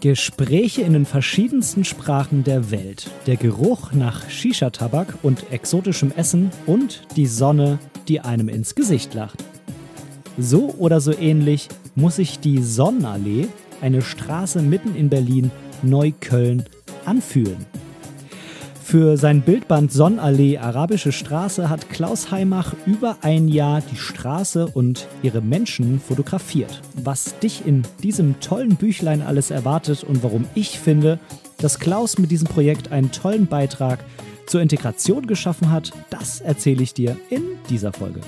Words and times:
Gespräche 0.00 0.82
in 0.82 0.92
den 0.92 1.06
verschiedensten 1.06 1.84
Sprachen 1.84 2.44
der 2.44 2.70
Welt, 2.70 3.10
der 3.26 3.36
Geruch 3.36 3.92
nach 3.92 4.30
Shisha-Tabak 4.30 5.18
und 5.22 5.50
exotischem 5.50 6.12
Essen 6.12 6.50
und 6.66 7.02
die 7.16 7.26
Sonne, 7.26 7.80
die 8.06 8.20
einem 8.20 8.48
ins 8.48 8.76
Gesicht 8.76 9.14
lacht. 9.14 9.42
So 10.38 10.72
oder 10.78 11.00
so 11.00 11.12
ähnlich 11.12 11.68
muss 11.96 12.16
sich 12.16 12.38
die 12.38 12.62
Sonnenallee, 12.62 13.48
eine 13.80 14.02
Straße 14.02 14.62
mitten 14.62 14.94
in 14.94 15.08
Berlin, 15.08 15.50
Neukölln, 15.82 16.64
anfühlen. 17.04 17.66
Für 18.88 19.18
sein 19.18 19.42
Bildband 19.42 19.92
Sonnenallee 19.92 20.56
Arabische 20.56 21.12
Straße 21.12 21.68
hat 21.68 21.90
Klaus 21.90 22.30
Heimach 22.30 22.74
über 22.86 23.18
ein 23.20 23.46
Jahr 23.46 23.82
die 23.82 23.98
Straße 23.98 24.66
und 24.66 25.08
ihre 25.20 25.42
Menschen 25.42 26.00
fotografiert. 26.00 26.80
Was 26.94 27.38
dich 27.38 27.66
in 27.66 27.82
diesem 28.02 28.40
tollen 28.40 28.76
Büchlein 28.76 29.20
alles 29.20 29.50
erwartet 29.50 30.04
und 30.04 30.22
warum 30.22 30.46
ich 30.54 30.78
finde, 30.78 31.18
dass 31.58 31.80
Klaus 31.80 32.16
mit 32.16 32.30
diesem 32.30 32.48
Projekt 32.48 32.90
einen 32.90 33.12
tollen 33.12 33.46
Beitrag 33.46 33.98
zur 34.46 34.62
Integration 34.62 35.26
geschaffen 35.26 35.70
hat, 35.70 35.92
das 36.08 36.40
erzähle 36.40 36.82
ich 36.82 36.94
dir 36.94 37.14
in 37.28 37.42
dieser 37.68 37.92
Folge. 37.92 38.20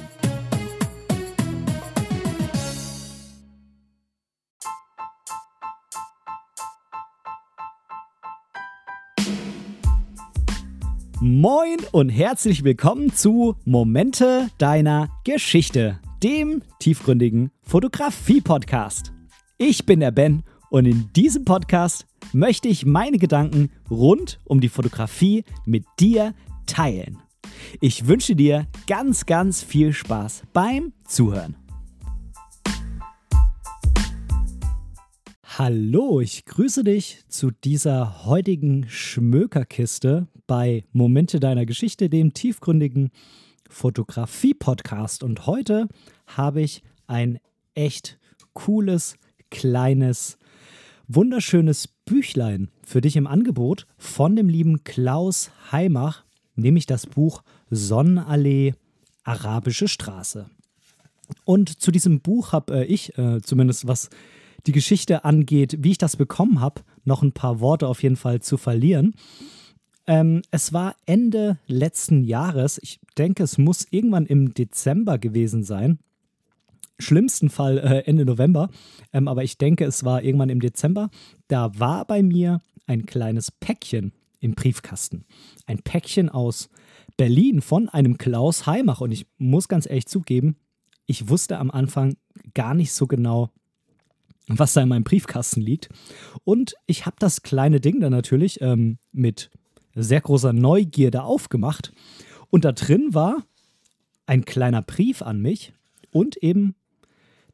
Moin 11.22 11.76
und 11.92 12.08
herzlich 12.08 12.64
willkommen 12.64 13.12
zu 13.12 13.54
Momente 13.66 14.48
deiner 14.56 15.10
Geschichte, 15.24 16.00
dem 16.22 16.62
tiefgründigen 16.78 17.50
Fotografie-Podcast. 17.60 19.12
Ich 19.58 19.84
bin 19.84 20.00
der 20.00 20.12
Ben 20.12 20.44
und 20.70 20.86
in 20.86 21.12
diesem 21.12 21.44
Podcast 21.44 22.06
möchte 22.32 22.68
ich 22.68 22.86
meine 22.86 23.18
Gedanken 23.18 23.68
rund 23.90 24.40
um 24.44 24.62
die 24.62 24.70
Fotografie 24.70 25.44
mit 25.66 25.84
dir 25.98 26.32
teilen. 26.64 27.18
Ich 27.82 28.08
wünsche 28.08 28.34
dir 28.34 28.66
ganz, 28.86 29.26
ganz 29.26 29.62
viel 29.62 29.92
Spaß 29.92 30.44
beim 30.54 30.94
Zuhören. 31.06 31.54
Hallo, 35.58 36.22
ich 36.22 36.46
grüße 36.46 36.82
dich 36.82 37.24
zu 37.28 37.50
dieser 37.50 38.24
heutigen 38.24 38.88
Schmökerkiste 38.88 40.26
bei 40.50 40.82
Momente 40.90 41.38
deiner 41.38 41.64
Geschichte, 41.64 42.10
dem 42.10 42.34
tiefgründigen 42.34 43.10
Fotografie-Podcast. 43.68 45.22
Und 45.22 45.46
heute 45.46 45.86
habe 46.26 46.60
ich 46.60 46.82
ein 47.06 47.38
echt 47.74 48.18
cooles, 48.52 49.14
kleines, 49.52 50.38
wunderschönes 51.06 51.86
Büchlein 51.86 52.68
für 52.84 53.00
dich 53.00 53.14
im 53.14 53.28
Angebot 53.28 53.86
von 53.96 54.34
dem 54.34 54.48
lieben 54.48 54.82
Klaus 54.82 55.52
Heimach, 55.70 56.24
nämlich 56.56 56.86
das 56.86 57.06
Buch 57.06 57.44
Sonnenallee, 57.70 58.74
Arabische 59.22 59.86
Straße. 59.86 60.50
Und 61.44 61.80
zu 61.80 61.92
diesem 61.92 62.22
Buch 62.22 62.50
habe 62.50 62.80
äh, 62.80 62.84
ich, 62.86 63.16
äh, 63.16 63.40
zumindest 63.40 63.86
was 63.86 64.10
die 64.66 64.72
Geschichte 64.72 65.24
angeht, 65.24 65.76
wie 65.78 65.92
ich 65.92 65.98
das 65.98 66.16
bekommen 66.16 66.60
habe, 66.60 66.82
noch 67.04 67.22
ein 67.22 67.30
paar 67.30 67.60
Worte 67.60 67.86
auf 67.86 68.02
jeden 68.02 68.16
Fall 68.16 68.42
zu 68.42 68.56
verlieren. 68.56 69.14
Ähm, 70.10 70.42
es 70.50 70.72
war 70.72 70.96
Ende 71.06 71.60
letzten 71.68 72.24
Jahres, 72.24 72.80
ich 72.82 72.98
denke, 73.16 73.44
es 73.44 73.58
muss 73.58 73.86
irgendwann 73.92 74.26
im 74.26 74.52
Dezember 74.54 75.18
gewesen 75.18 75.62
sein. 75.62 76.00
Schlimmsten 76.98 77.48
Fall 77.48 77.78
äh, 77.78 78.00
Ende 78.06 78.24
November, 78.24 78.70
ähm, 79.12 79.28
aber 79.28 79.44
ich 79.44 79.56
denke, 79.56 79.84
es 79.84 80.02
war 80.02 80.24
irgendwann 80.24 80.48
im 80.48 80.58
Dezember. 80.58 81.10
Da 81.46 81.78
war 81.78 82.04
bei 82.06 82.24
mir 82.24 82.60
ein 82.88 83.06
kleines 83.06 83.52
Päckchen 83.52 84.12
im 84.40 84.56
Briefkasten. 84.56 85.26
Ein 85.66 85.78
Päckchen 85.78 86.28
aus 86.28 86.70
Berlin 87.16 87.60
von 87.60 87.88
einem 87.88 88.18
Klaus 88.18 88.66
Heimach. 88.66 89.00
Und 89.00 89.12
ich 89.12 89.28
muss 89.38 89.68
ganz 89.68 89.86
ehrlich 89.86 90.06
zugeben, 90.06 90.56
ich 91.06 91.28
wusste 91.28 91.56
am 91.58 91.70
Anfang 91.70 92.16
gar 92.52 92.74
nicht 92.74 92.92
so 92.92 93.06
genau, 93.06 93.50
was 94.48 94.72
da 94.72 94.82
in 94.82 94.88
meinem 94.88 95.04
Briefkasten 95.04 95.60
liegt. 95.60 95.88
Und 96.42 96.74
ich 96.86 97.06
habe 97.06 97.16
das 97.20 97.42
kleine 97.42 97.80
Ding 97.80 98.00
dann 98.00 98.10
natürlich 98.10 98.60
ähm, 98.60 98.98
mit 99.12 99.50
sehr 99.94 100.20
großer 100.20 100.52
Neugierde 100.52 101.22
aufgemacht. 101.22 101.92
Und 102.50 102.64
da 102.64 102.72
drin 102.72 103.14
war 103.14 103.44
ein 104.26 104.44
kleiner 104.44 104.82
Brief 104.82 105.22
an 105.22 105.40
mich 105.40 105.72
und 106.10 106.36
eben 106.36 106.74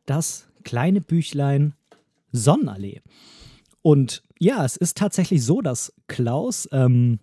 das 0.04 0.48
kleine 0.64 1.00
Büchlein 1.00 1.74
Sonnenallee. 2.32 3.00
Und 3.82 4.22
ja, 4.38 4.64
es 4.64 4.76
ist 4.76 4.96
tatsächlich 4.96 5.44
so, 5.44 5.60
dass 5.62 5.92
Klaus, 6.08 6.68
ähm, 6.72 7.18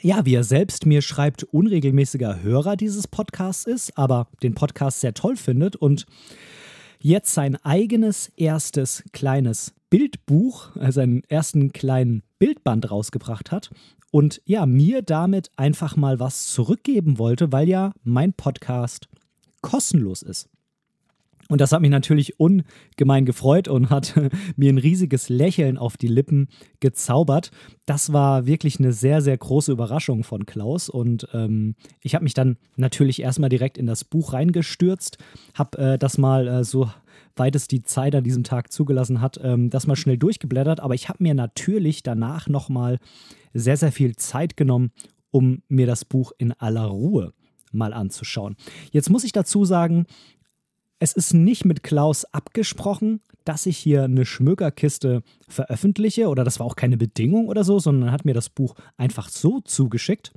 ja, 0.00 0.26
wie 0.26 0.34
er 0.34 0.44
selbst 0.44 0.84
mir 0.84 1.00
schreibt, 1.00 1.44
unregelmäßiger 1.44 2.42
Hörer 2.42 2.76
dieses 2.76 3.08
Podcasts 3.08 3.64
ist, 3.64 3.96
aber 3.96 4.28
den 4.42 4.54
Podcast 4.54 5.00
sehr 5.00 5.14
toll 5.14 5.36
findet 5.36 5.76
und 5.76 6.06
jetzt 6.98 7.32
sein 7.32 7.56
eigenes 7.64 8.32
erstes 8.36 9.04
kleines 9.12 9.74
Bildbuch, 9.88 10.74
also 10.76 11.00
einen 11.00 11.22
ersten 11.24 11.72
kleinen 11.72 12.22
Bildband 12.38 12.90
rausgebracht 12.90 13.52
hat 13.52 13.70
und 14.10 14.40
ja, 14.44 14.66
mir 14.66 15.02
damit 15.02 15.50
einfach 15.56 15.96
mal 15.96 16.20
was 16.20 16.46
zurückgeben 16.46 17.18
wollte, 17.18 17.52
weil 17.52 17.68
ja 17.68 17.92
mein 18.02 18.32
Podcast 18.32 19.08
kostenlos 19.60 20.22
ist. 20.22 20.48
Und 21.48 21.60
das 21.60 21.72
hat 21.72 21.80
mich 21.80 21.90
natürlich 21.90 22.40
ungemein 22.40 23.24
gefreut 23.24 23.68
und 23.68 23.90
hat 23.90 24.14
mir 24.56 24.72
ein 24.72 24.78
riesiges 24.78 25.28
Lächeln 25.28 25.78
auf 25.78 25.96
die 25.96 26.08
Lippen 26.08 26.48
gezaubert. 26.80 27.50
Das 27.86 28.12
war 28.12 28.46
wirklich 28.46 28.80
eine 28.80 28.92
sehr, 28.92 29.22
sehr 29.22 29.36
große 29.36 29.70
Überraschung 29.70 30.24
von 30.24 30.44
Klaus. 30.44 30.88
Und 30.88 31.28
ähm, 31.32 31.76
ich 32.00 32.14
habe 32.14 32.24
mich 32.24 32.34
dann 32.34 32.56
natürlich 32.76 33.22
erstmal 33.22 33.48
direkt 33.48 33.78
in 33.78 33.86
das 33.86 34.04
Buch 34.04 34.32
reingestürzt, 34.32 35.18
habe 35.54 35.78
äh, 35.78 35.98
das 35.98 36.18
mal 36.18 36.48
äh, 36.48 36.64
so 36.64 36.90
weit 37.36 37.56
es 37.56 37.68
die 37.68 37.82
Zeit 37.82 38.14
an 38.14 38.24
diesem 38.24 38.44
Tag 38.44 38.72
zugelassen 38.72 39.20
hat, 39.20 39.38
ähm, 39.42 39.70
das 39.70 39.86
mal 39.86 39.96
schnell 39.96 40.18
durchgeblättert. 40.18 40.80
Aber 40.80 40.94
ich 40.94 41.08
habe 41.08 41.22
mir 41.22 41.34
natürlich 41.34 42.02
danach 42.02 42.48
nochmal 42.48 42.98
sehr, 43.54 43.76
sehr 43.76 43.92
viel 43.92 44.16
Zeit 44.16 44.56
genommen, 44.56 44.92
um 45.30 45.62
mir 45.68 45.86
das 45.86 46.04
Buch 46.04 46.32
in 46.38 46.52
aller 46.52 46.86
Ruhe 46.86 47.32
mal 47.72 47.92
anzuschauen. 47.92 48.56
Jetzt 48.90 49.10
muss 49.10 49.24
ich 49.24 49.32
dazu 49.32 49.64
sagen, 49.64 50.06
es 50.98 51.12
ist 51.12 51.34
nicht 51.34 51.64
mit 51.64 51.82
Klaus 51.82 52.24
abgesprochen, 52.24 53.20
dass 53.44 53.66
ich 53.66 53.76
hier 53.76 54.04
eine 54.04 54.24
Schmökerkiste 54.24 55.22
veröffentliche 55.46 56.28
oder 56.28 56.42
das 56.42 56.58
war 56.58 56.66
auch 56.66 56.76
keine 56.76 56.96
Bedingung 56.96 57.48
oder 57.48 57.64
so, 57.64 57.78
sondern 57.78 58.08
er 58.08 58.12
hat 58.12 58.24
mir 58.24 58.34
das 58.34 58.48
Buch 58.48 58.74
einfach 58.96 59.28
so 59.28 59.60
zugeschickt. 59.60 60.32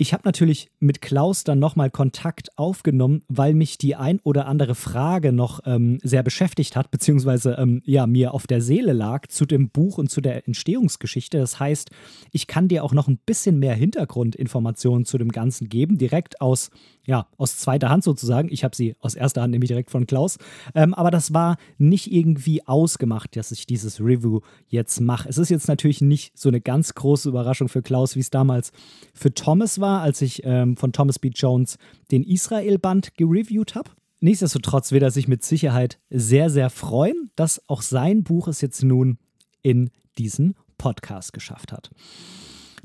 Ich 0.00 0.14
habe 0.14 0.22
natürlich 0.24 0.70
mit 0.78 1.02
Klaus 1.02 1.44
dann 1.44 1.58
nochmal 1.58 1.90
Kontakt 1.90 2.56
aufgenommen, 2.56 3.20
weil 3.28 3.52
mich 3.52 3.76
die 3.76 3.96
ein 3.96 4.18
oder 4.20 4.46
andere 4.46 4.74
Frage 4.74 5.30
noch 5.30 5.60
ähm, 5.66 5.98
sehr 6.02 6.22
beschäftigt 6.22 6.74
hat, 6.74 6.90
beziehungsweise 6.90 7.56
ähm, 7.58 7.82
ja, 7.84 8.06
mir 8.06 8.32
auf 8.32 8.46
der 8.46 8.62
Seele 8.62 8.94
lag 8.94 9.26
zu 9.26 9.44
dem 9.44 9.68
Buch 9.68 9.98
und 9.98 10.10
zu 10.10 10.22
der 10.22 10.46
Entstehungsgeschichte. 10.46 11.36
Das 11.36 11.60
heißt, 11.60 11.90
ich 12.32 12.46
kann 12.46 12.66
dir 12.66 12.82
auch 12.82 12.94
noch 12.94 13.08
ein 13.08 13.18
bisschen 13.18 13.58
mehr 13.58 13.74
Hintergrundinformationen 13.74 15.04
zu 15.04 15.18
dem 15.18 15.32
Ganzen 15.32 15.68
geben, 15.68 15.98
direkt 15.98 16.40
aus 16.40 16.70
ja, 17.10 17.26
aus 17.38 17.56
zweiter 17.56 17.88
Hand 17.88 18.04
sozusagen. 18.04 18.52
Ich 18.52 18.62
habe 18.62 18.76
sie 18.76 18.94
aus 19.00 19.16
erster 19.16 19.42
Hand 19.42 19.50
nämlich 19.50 19.68
direkt 19.68 19.90
von 19.90 20.06
Klaus. 20.06 20.38
Ähm, 20.76 20.94
aber 20.94 21.10
das 21.10 21.34
war 21.34 21.56
nicht 21.76 22.12
irgendwie 22.12 22.66
ausgemacht, 22.68 23.36
dass 23.36 23.50
ich 23.50 23.66
dieses 23.66 24.00
Review 24.00 24.40
jetzt 24.68 25.00
mache. 25.00 25.28
Es 25.28 25.36
ist 25.36 25.48
jetzt 25.48 25.66
natürlich 25.66 26.00
nicht 26.00 26.38
so 26.38 26.48
eine 26.48 26.60
ganz 26.60 26.94
große 26.94 27.28
Überraschung 27.28 27.68
für 27.68 27.82
Klaus, 27.82 28.14
wie 28.14 28.20
es 28.20 28.30
damals 28.30 28.70
für 29.12 29.34
Thomas 29.34 29.80
war, 29.80 29.89
als 29.98 30.22
ich 30.22 30.42
ähm, 30.44 30.76
von 30.76 30.92
Thomas 30.92 31.18
B. 31.18 31.30
Jones 31.34 31.78
den 32.10 32.22
Israel-Band 32.22 33.16
gereviewt 33.16 33.74
habe. 33.74 33.90
Nichtsdestotrotz 34.20 34.92
wird 34.92 35.02
er 35.02 35.10
sich 35.10 35.28
mit 35.28 35.42
Sicherheit 35.42 35.98
sehr, 36.10 36.50
sehr 36.50 36.70
freuen, 36.70 37.30
dass 37.36 37.68
auch 37.68 37.82
sein 37.82 38.22
Buch 38.22 38.48
es 38.48 38.60
jetzt 38.60 38.84
nun 38.84 39.18
in 39.62 39.90
diesen 40.18 40.54
Podcast 40.78 41.32
geschafft 41.32 41.72
hat. 41.72 41.90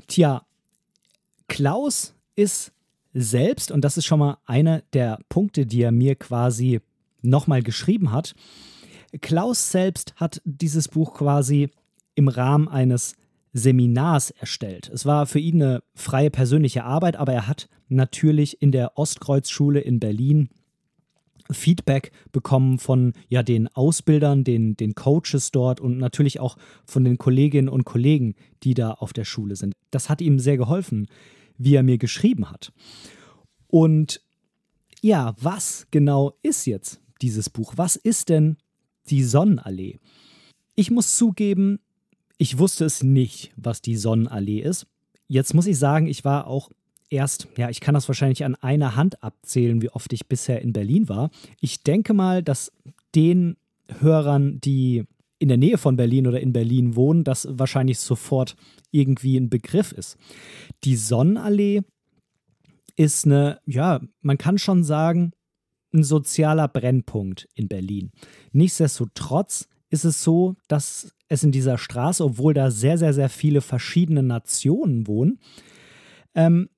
Tja, 0.08 0.46
Klaus 1.48 2.14
ist 2.34 2.72
selbst, 3.12 3.70
und 3.70 3.82
das 3.82 3.96
ist 3.96 4.06
schon 4.06 4.18
mal 4.18 4.38
einer 4.44 4.82
der 4.92 5.18
Punkte, 5.28 5.66
die 5.66 5.82
er 5.82 5.92
mir 5.92 6.16
quasi 6.16 6.80
nochmal 7.22 7.62
geschrieben 7.62 8.12
hat, 8.12 8.34
Klaus 9.20 9.70
selbst 9.70 10.14
hat 10.16 10.42
dieses 10.44 10.88
Buch 10.88 11.14
quasi 11.14 11.70
im 12.14 12.28
Rahmen 12.28 12.68
eines 12.68 13.16
Seminars 13.56 14.30
erstellt. 14.30 14.90
Es 14.92 15.06
war 15.06 15.26
für 15.26 15.38
ihn 15.38 15.62
eine 15.62 15.82
freie 15.94 16.30
persönliche 16.30 16.84
Arbeit, 16.84 17.16
aber 17.16 17.32
er 17.32 17.48
hat 17.48 17.68
natürlich 17.88 18.60
in 18.60 18.70
der 18.70 18.98
Ostkreuzschule 18.98 19.80
in 19.80 19.98
Berlin 19.98 20.50
Feedback 21.50 22.10
bekommen 22.32 22.78
von 22.78 23.12
ja, 23.28 23.42
den 23.42 23.68
Ausbildern, 23.68 24.44
den, 24.44 24.76
den 24.76 24.94
Coaches 24.94 25.52
dort 25.52 25.80
und 25.80 25.96
natürlich 25.96 26.40
auch 26.40 26.56
von 26.84 27.04
den 27.04 27.18
Kolleginnen 27.18 27.68
und 27.68 27.84
Kollegen, 27.84 28.34
die 28.62 28.74
da 28.74 28.90
auf 28.90 29.12
der 29.12 29.24
Schule 29.24 29.56
sind. 29.56 29.74
Das 29.90 30.10
hat 30.10 30.20
ihm 30.20 30.38
sehr 30.38 30.56
geholfen, 30.56 31.06
wie 31.56 31.76
er 31.76 31.82
mir 31.82 31.98
geschrieben 31.98 32.50
hat. 32.50 32.72
Und 33.68 34.20
ja, 35.00 35.34
was 35.40 35.86
genau 35.90 36.36
ist 36.42 36.66
jetzt 36.66 37.00
dieses 37.22 37.48
Buch? 37.48 37.74
Was 37.76 37.96
ist 37.96 38.28
denn 38.28 38.56
die 39.08 39.22
Sonnenallee? 39.22 39.98
Ich 40.74 40.90
muss 40.90 41.16
zugeben, 41.16 41.78
ich 42.38 42.58
wusste 42.58 42.84
es 42.84 43.02
nicht, 43.02 43.52
was 43.56 43.82
die 43.82 43.96
Sonnenallee 43.96 44.60
ist. 44.60 44.86
Jetzt 45.28 45.54
muss 45.54 45.66
ich 45.66 45.78
sagen, 45.78 46.06
ich 46.06 46.24
war 46.24 46.46
auch 46.46 46.70
erst, 47.10 47.48
ja, 47.56 47.70
ich 47.70 47.80
kann 47.80 47.94
das 47.94 48.08
wahrscheinlich 48.08 48.44
an 48.44 48.54
einer 48.56 48.96
Hand 48.96 49.22
abzählen, 49.22 49.82
wie 49.82 49.90
oft 49.90 50.12
ich 50.12 50.26
bisher 50.26 50.60
in 50.62 50.72
Berlin 50.72 51.08
war. 51.08 51.30
Ich 51.60 51.82
denke 51.82 52.14
mal, 52.14 52.42
dass 52.42 52.72
den 53.14 53.56
Hörern, 54.00 54.60
die 54.60 55.04
in 55.38 55.48
der 55.48 55.56
Nähe 55.56 55.78
von 55.78 55.96
Berlin 55.96 56.26
oder 56.26 56.40
in 56.40 56.52
Berlin 56.52 56.96
wohnen, 56.96 57.24
das 57.24 57.46
wahrscheinlich 57.50 57.98
sofort 57.98 58.56
irgendwie 58.90 59.36
ein 59.36 59.50
Begriff 59.50 59.92
ist. 59.92 60.16
Die 60.84 60.96
Sonnenallee 60.96 61.82
ist 62.96 63.26
eine, 63.26 63.60
ja, 63.66 64.00
man 64.22 64.38
kann 64.38 64.58
schon 64.58 64.82
sagen, 64.82 65.32
ein 65.92 66.02
sozialer 66.02 66.68
Brennpunkt 66.68 67.48
in 67.54 67.68
Berlin. 67.68 68.10
Nichtsdestotrotz 68.52 69.68
ist 69.90 70.04
es 70.04 70.22
so, 70.22 70.56
dass 70.68 71.14
es 71.28 71.42
in 71.42 71.52
dieser 71.52 71.78
Straße, 71.78 72.24
obwohl 72.24 72.54
da 72.54 72.70
sehr, 72.70 72.98
sehr, 72.98 73.12
sehr 73.12 73.28
viele 73.28 73.60
verschiedene 73.60 74.22
Nationen 74.22 75.06
wohnen, 75.06 75.38
ähm, 76.34 76.68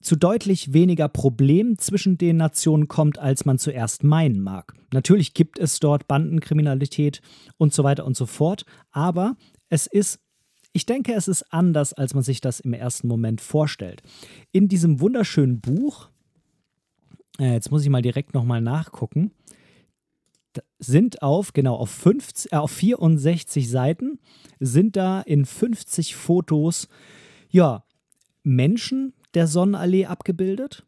zu 0.00 0.16
deutlich 0.16 0.72
weniger 0.72 1.08
Problemen 1.08 1.78
zwischen 1.78 2.18
den 2.18 2.36
Nationen 2.36 2.88
kommt, 2.88 3.18
als 3.18 3.44
man 3.44 3.58
zuerst 3.58 4.04
meinen 4.04 4.40
mag. 4.40 4.74
Natürlich 4.92 5.34
gibt 5.34 5.58
es 5.58 5.80
dort 5.80 6.06
Bandenkriminalität 6.06 7.20
und 7.56 7.74
so 7.74 7.84
weiter 7.84 8.04
und 8.04 8.16
so 8.16 8.26
fort, 8.26 8.64
aber 8.90 9.36
es 9.68 9.86
ist, 9.86 10.20
ich 10.72 10.86
denke, 10.86 11.14
es 11.14 11.26
ist 11.26 11.52
anders, 11.52 11.92
als 11.92 12.14
man 12.14 12.22
sich 12.22 12.40
das 12.40 12.60
im 12.60 12.72
ersten 12.72 13.08
Moment 13.08 13.40
vorstellt. 13.40 14.02
In 14.52 14.68
diesem 14.68 15.00
wunderschönen 15.00 15.60
Buch, 15.60 16.10
äh, 17.40 17.54
jetzt 17.54 17.70
muss 17.70 17.82
ich 17.82 17.90
mal 17.90 18.02
direkt 18.02 18.34
nochmal 18.34 18.60
nachgucken, 18.60 19.32
sind 20.78 21.22
auf, 21.22 21.52
genau, 21.52 21.74
auf, 21.76 21.90
50, 21.90 22.52
äh, 22.52 22.56
auf 22.56 22.70
64 22.70 23.68
Seiten 23.68 24.18
sind 24.60 24.96
da 24.96 25.20
in 25.20 25.44
50 25.44 26.14
Fotos, 26.14 26.88
ja, 27.50 27.84
Menschen 28.42 29.14
der 29.34 29.46
Sonnenallee 29.46 30.06
abgebildet, 30.06 30.84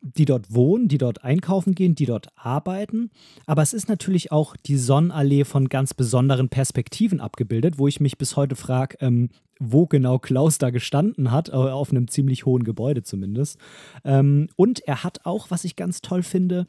die 0.00 0.24
dort 0.24 0.52
wohnen, 0.52 0.88
die 0.88 0.98
dort 0.98 1.24
einkaufen 1.24 1.74
gehen, 1.74 1.94
die 1.94 2.06
dort 2.06 2.28
arbeiten. 2.36 3.10
Aber 3.46 3.62
es 3.62 3.72
ist 3.72 3.88
natürlich 3.88 4.32
auch 4.32 4.56
die 4.56 4.76
Sonnenallee 4.76 5.44
von 5.44 5.68
ganz 5.68 5.94
besonderen 5.94 6.48
Perspektiven 6.48 7.20
abgebildet, 7.20 7.78
wo 7.78 7.88
ich 7.88 8.00
mich 8.00 8.18
bis 8.18 8.36
heute 8.36 8.56
frage, 8.56 8.98
ähm, 9.00 9.30
wo 9.60 9.86
genau 9.86 10.18
Klaus 10.18 10.58
da 10.58 10.70
gestanden 10.70 11.30
hat, 11.30 11.50
auf 11.50 11.90
einem 11.90 12.08
ziemlich 12.08 12.44
hohen 12.44 12.64
Gebäude 12.64 13.02
zumindest. 13.02 13.58
Ähm, 14.04 14.48
und 14.56 14.80
er 14.80 15.04
hat 15.04 15.24
auch, 15.24 15.50
was 15.50 15.64
ich 15.64 15.76
ganz 15.76 16.00
toll 16.02 16.22
finde, 16.22 16.66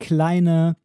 kleine 0.00 0.76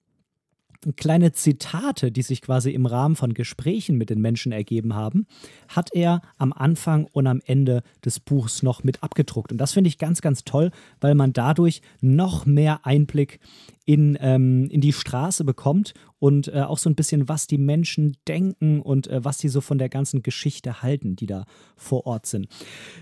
kleine 0.95 1.31
Zitate, 1.31 2.11
die 2.11 2.21
sich 2.21 2.41
quasi 2.41 2.71
im 2.71 2.85
Rahmen 2.85 3.15
von 3.15 3.33
Gesprächen 3.33 3.97
mit 3.97 4.09
den 4.09 4.21
Menschen 4.21 4.51
ergeben 4.51 4.95
haben, 4.95 5.27
hat 5.67 5.89
er 5.93 6.21
am 6.37 6.53
Anfang 6.53 7.07
und 7.11 7.27
am 7.27 7.41
Ende 7.45 7.83
des 8.03 8.19
Buchs 8.19 8.63
noch 8.63 8.83
mit 8.83 9.03
abgedruckt. 9.03 9.51
Und 9.51 9.57
das 9.57 9.73
finde 9.73 9.89
ich 9.89 9.97
ganz, 9.97 10.21
ganz 10.21 10.43
toll, 10.43 10.71
weil 11.01 11.15
man 11.15 11.33
dadurch 11.33 11.81
noch 12.01 12.45
mehr 12.45 12.85
Einblick 12.85 13.39
in, 13.85 14.17
ähm, 14.21 14.69
in 14.69 14.81
die 14.81 14.93
Straße 14.93 15.43
bekommt 15.43 15.93
und 16.19 16.47
äh, 16.49 16.61
auch 16.61 16.77
so 16.77 16.89
ein 16.89 16.95
bisschen, 16.95 17.27
was 17.27 17.47
die 17.47 17.57
Menschen 17.57 18.17
denken 18.27 18.81
und 18.81 19.07
äh, 19.07 19.23
was 19.23 19.39
sie 19.39 19.49
so 19.49 19.61
von 19.61 19.79
der 19.79 19.89
ganzen 19.89 20.21
Geschichte 20.21 20.81
halten, 20.81 21.15
die 21.15 21.25
da 21.25 21.45
vor 21.75 22.05
Ort 22.05 22.25
sind. 22.27 22.47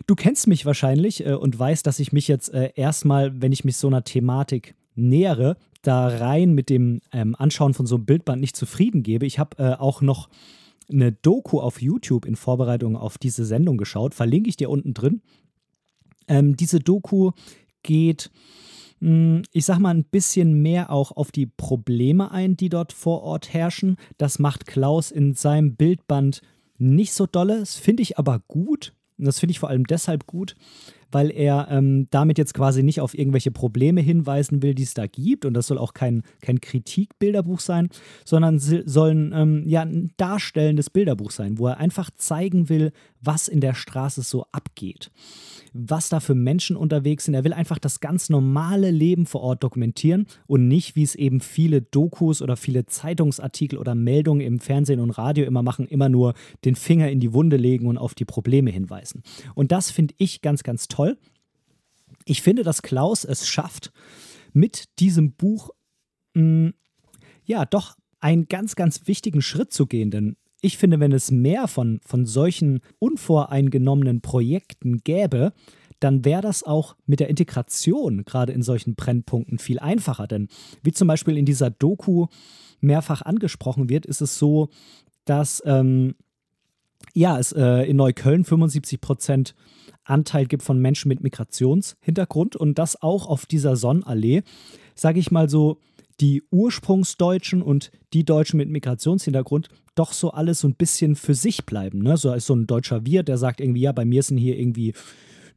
Du 0.06 0.16
kennst 0.16 0.48
mich 0.48 0.66
wahrscheinlich 0.66 1.26
äh, 1.26 1.34
und 1.34 1.58
weißt, 1.60 1.86
dass 1.86 2.00
ich 2.00 2.14
mich 2.14 2.28
jetzt 2.28 2.54
äh, 2.54 2.72
erstmal, 2.76 3.42
wenn 3.42 3.52
ich 3.52 3.66
mich 3.66 3.78
so 3.78 3.88
einer 3.88 4.04
Thematik 4.04 4.76
nähere, 4.96 5.58
da 5.88 6.08
rein 6.08 6.54
mit 6.54 6.70
dem 6.70 7.02
ähm, 7.14 7.36
Anschauen 7.38 7.74
von 7.74 7.86
so 7.86 7.96
einem 7.96 8.06
Bildband 8.06 8.42
nicht 8.42 8.56
zufrieden 8.56 9.04
gebe. 9.04 9.26
Ich 9.26 9.40
habe 9.40 9.58
äh, 9.58 9.74
auch 9.76 10.02
noch 10.02 10.30
eine 10.90 11.12
Doku 11.12 11.60
auf 11.60 11.82
YouTube 11.82 12.26
in 12.26 12.36
Vorbereitung 12.36 12.96
auf 12.96 13.18
diese 13.18 13.46
Sendung 13.46 13.78
geschaut. 13.78 14.14
Verlinke 14.14 14.50
ich 14.50 14.58
dir 14.58 14.70
unten 14.70 14.94
drin. 14.94 15.22
Ähm, 16.28 16.58
diese 16.58 16.80
Doku 16.80 17.32
geht, 17.84 18.30
mh, 19.00 19.10
hm, 19.10 19.42
ich 19.54 19.66
sag 19.66 19.80
mal, 19.80 19.94
ein 19.94 20.04
bisschen 20.04 20.62
mehr 20.62 20.92
auch 20.92 21.12
auf 21.12 21.32
die 21.32 21.46
Probleme 21.46 22.32
ein, 22.32 22.58
die 22.58 22.70
dort 22.70 22.92
vor 22.94 23.24
Ort 23.24 23.54
herrschen. 23.54 23.96
Das 24.18 24.40
macht 24.40 24.66
Klaus 24.66 25.12
in 25.12 25.34
seinem 25.34 25.76
Bildband 25.76 26.42
nicht 26.78 27.14
so 27.14 27.26
dolle. 27.26 27.60
Das 27.60 27.76
finde 27.76 28.04
ich 28.04 28.18
aber 28.18 28.42
gut. 28.48 28.94
Und 29.18 29.26
das 29.26 29.40
finde 29.40 29.52
ich 29.52 29.60
vor 29.60 29.70
allem 29.70 29.86
deshalb 29.86 30.28
gut, 30.28 30.56
weil 31.12 31.32
er 31.32 31.68
ähm, 31.70 32.08
damit 32.12 32.38
jetzt 32.38 32.54
quasi 32.54 32.84
nicht 32.84 33.02
auf 33.02 33.18
irgendwelche 33.18 33.52
Probleme 33.52 34.02
hinweisen 34.02 34.62
will, 34.62 34.74
die 34.74 34.84
es 34.84 34.94
da 34.94 35.08
gibt. 35.08 35.46
Und 35.46 35.54
das 35.54 35.68
soll 35.68 35.78
auch 35.78 35.94
kein, 35.94 36.24
kein 36.42 36.62
Kritikbilderbuch 36.62 37.60
sein, 37.60 37.90
sondern 38.26 38.60
soll 38.60 39.12
ein, 39.12 39.34
ähm, 39.34 39.64
ja, 39.68 39.82
ein 39.82 40.12
darstellendes 40.18 40.90
Bilderbuch 40.90 41.32
sein, 41.32 41.58
wo 41.58 41.68
er 41.68 41.78
einfach 41.78 42.10
zeigen 42.16 42.70
will, 42.70 42.92
was 43.22 43.48
in 43.48 43.62
der 43.62 43.74
Straße 43.74 44.22
so 44.22 44.46
abgeht 44.52 45.12
was 45.78 46.10
da 46.10 46.20
für 46.20 46.36
Menschen 46.36 46.76
unterwegs 46.76 47.26
sind. 47.26 47.34
Er 47.34 47.44
will 47.44 47.54
einfach 47.54 47.78
das 47.78 48.00
ganz 48.00 48.30
normale 48.30 48.92
Leben 48.92 49.26
vor 49.26 49.42
Ort 49.42 49.64
dokumentieren 49.64 50.26
und 50.48 50.68
nicht, 50.68 50.96
wie 50.96 51.04
es 51.04 51.16
eben 51.16 51.40
viele 51.40 51.82
Dokus 51.82 52.42
oder 52.42 52.58
viele 52.58 52.86
Zeitungsartikel 52.86 53.78
oder 53.78 53.96
Meldungen 53.96 54.42
im 54.42 54.60
Fernsehen 54.60 55.00
und 55.00 55.12
Radio 55.12 55.46
immer 55.46 55.64
machen, 55.64 55.88
immer 55.88 56.10
nur 56.10 56.34
den 56.66 56.76
Finger 56.76 57.10
in 57.10 57.20
die 57.20 57.34
Wunde 57.34 57.58
legen 57.58 57.88
und 57.88 57.98
auf 57.98 58.16
die 58.16 58.26
Probleme 58.26 58.72
hinweisen. 58.72 59.24
Und 59.54 59.72
das 59.72 59.92
finde 59.92 60.16
ich 60.18 60.42
ganz, 60.42 60.64
ganz 60.64 60.88
toll. 60.88 60.97
Ich 62.26 62.42
finde, 62.42 62.64
dass 62.64 62.82
Klaus 62.82 63.24
es 63.24 63.48
schafft, 63.48 63.92
mit 64.54 65.00
diesem 65.00 65.34
Buch 65.34 65.70
mh, 66.34 66.70
mm, 66.70 66.74
ja 67.46 67.66
doch 67.66 67.96
einen 68.20 68.48
ganz, 68.48 68.76
ganz 68.76 69.08
wichtigen 69.08 69.42
Schritt 69.42 69.72
zu 69.72 69.86
gehen, 69.86 70.12
denn 70.12 70.36
ich 70.62 70.78
finde, 70.78 71.00
wenn 71.00 71.12
es 71.12 71.32
mehr 71.32 71.68
von, 71.68 72.00
von 72.04 72.26
solchen 72.26 72.82
unvoreingenommenen 73.00 74.22
Projekten 74.22 74.98
gäbe, 75.04 75.54
dann 76.00 76.26
wäre 76.26 76.42
das 76.42 76.64
auch 76.64 76.96
mit 77.06 77.20
der 77.20 77.30
Integration 77.30 78.24
gerade 78.24 78.54
in 78.54 78.62
solchen 78.62 78.96
Brennpunkten 78.96 79.60
viel 79.60 79.80
einfacher. 79.80 80.28
Denn 80.28 80.48
wie 80.84 80.92
zum 80.92 81.08
Beispiel 81.08 81.38
in 81.38 81.46
dieser 81.46 81.70
Doku 81.70 82.28
mehrfach 82.80 83.22
angesprochen 83.22 83.90
wird, 83.90 84.06
ist 84.06 84.22
es 84.22 84.38
so, 84.38 84.70
dass 85.26 85.62
ähm, 85.66 86.16
ja, 87.14 87.40
es 87.40 87.52
äh, 87.52 87.90
in 87.90 87.98
Neukölln 87.98 88.44
75 88.44 89.02
Prozent 89.02 89.56
Anteil 90.10 90.46
gibt 90.46 90.64
von 90.64 90.80
Menschen 90.80 91.10
mit 91.10 91.22
Migrationshintergrund 91.22 92.56
und 92.56 92.78
das 92.78 93.02
auch 93.02 93.28
auf 93.28 93.46
dieser 93.46 93.76
Sonnenallee, 93.76 94.44
sage 94.96 95.20
ich 95.20 95.32
mal 95.32 95.50
so, 95.50 95.80
die 96.20 96.44
Ursprungsdeutschen 96.50 97.62
und 97.62 97.92
die 98.14 98.26
Deutschen 98.26 98.58
mit 98.58 98.70
Migrationshintergrund 98.70 99.70
doch 99.96 100.14
so 100.14 100.32
alles 100.32 100.62
so 100.62 100.68
ein 100.68 100.76
bisschen 100.76 101.16
für 101.16 101.34
sich 101.34 101.66
bleiben. 101.66 102.02
Ne? 102.02 102.18
So 102.18 102.34
ist 102.34 102.48
so 102.48 102.56
ein 102.56 102.68
deutscher 102.68 103.06
Wirt, 103.06 103.28
der 103.28 103.38
sagt 103.38 103.62
irgendwie, 103.62 103.82
ja, 103.82 103.92
bei 103.92 104.06
mir 104.06 104.24
sind 104.24 104.38
hier 104.38 104.58
irgendwie 104.58 104.94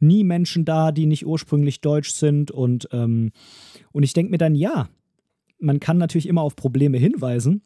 nie 0.00 0.24
Menschen 0.24 0.64
da, 0.64 0.92
die 0.92 1.06
nicht 1.06 1.26
ursprünglich 1.26 1.80
deutsch 1.80 2.12
sind. 2.12 2.50
Und, 2.50 2.88
ähm, 2.92 3.32
und 3.92 4.02
ich 4.02 4.12
denke 4.12 4.30
mir 4.30 4.38
dann, 4.38 4.54
ja, 4.54 4.88
man 5.58 5.78
kann 5.80 5.98
natürlich 5.98 6.26
immer 6.26 6.42
auf 6.42 6.56
Probleme 6.56 6.98
hinweisen, 6.98 7.62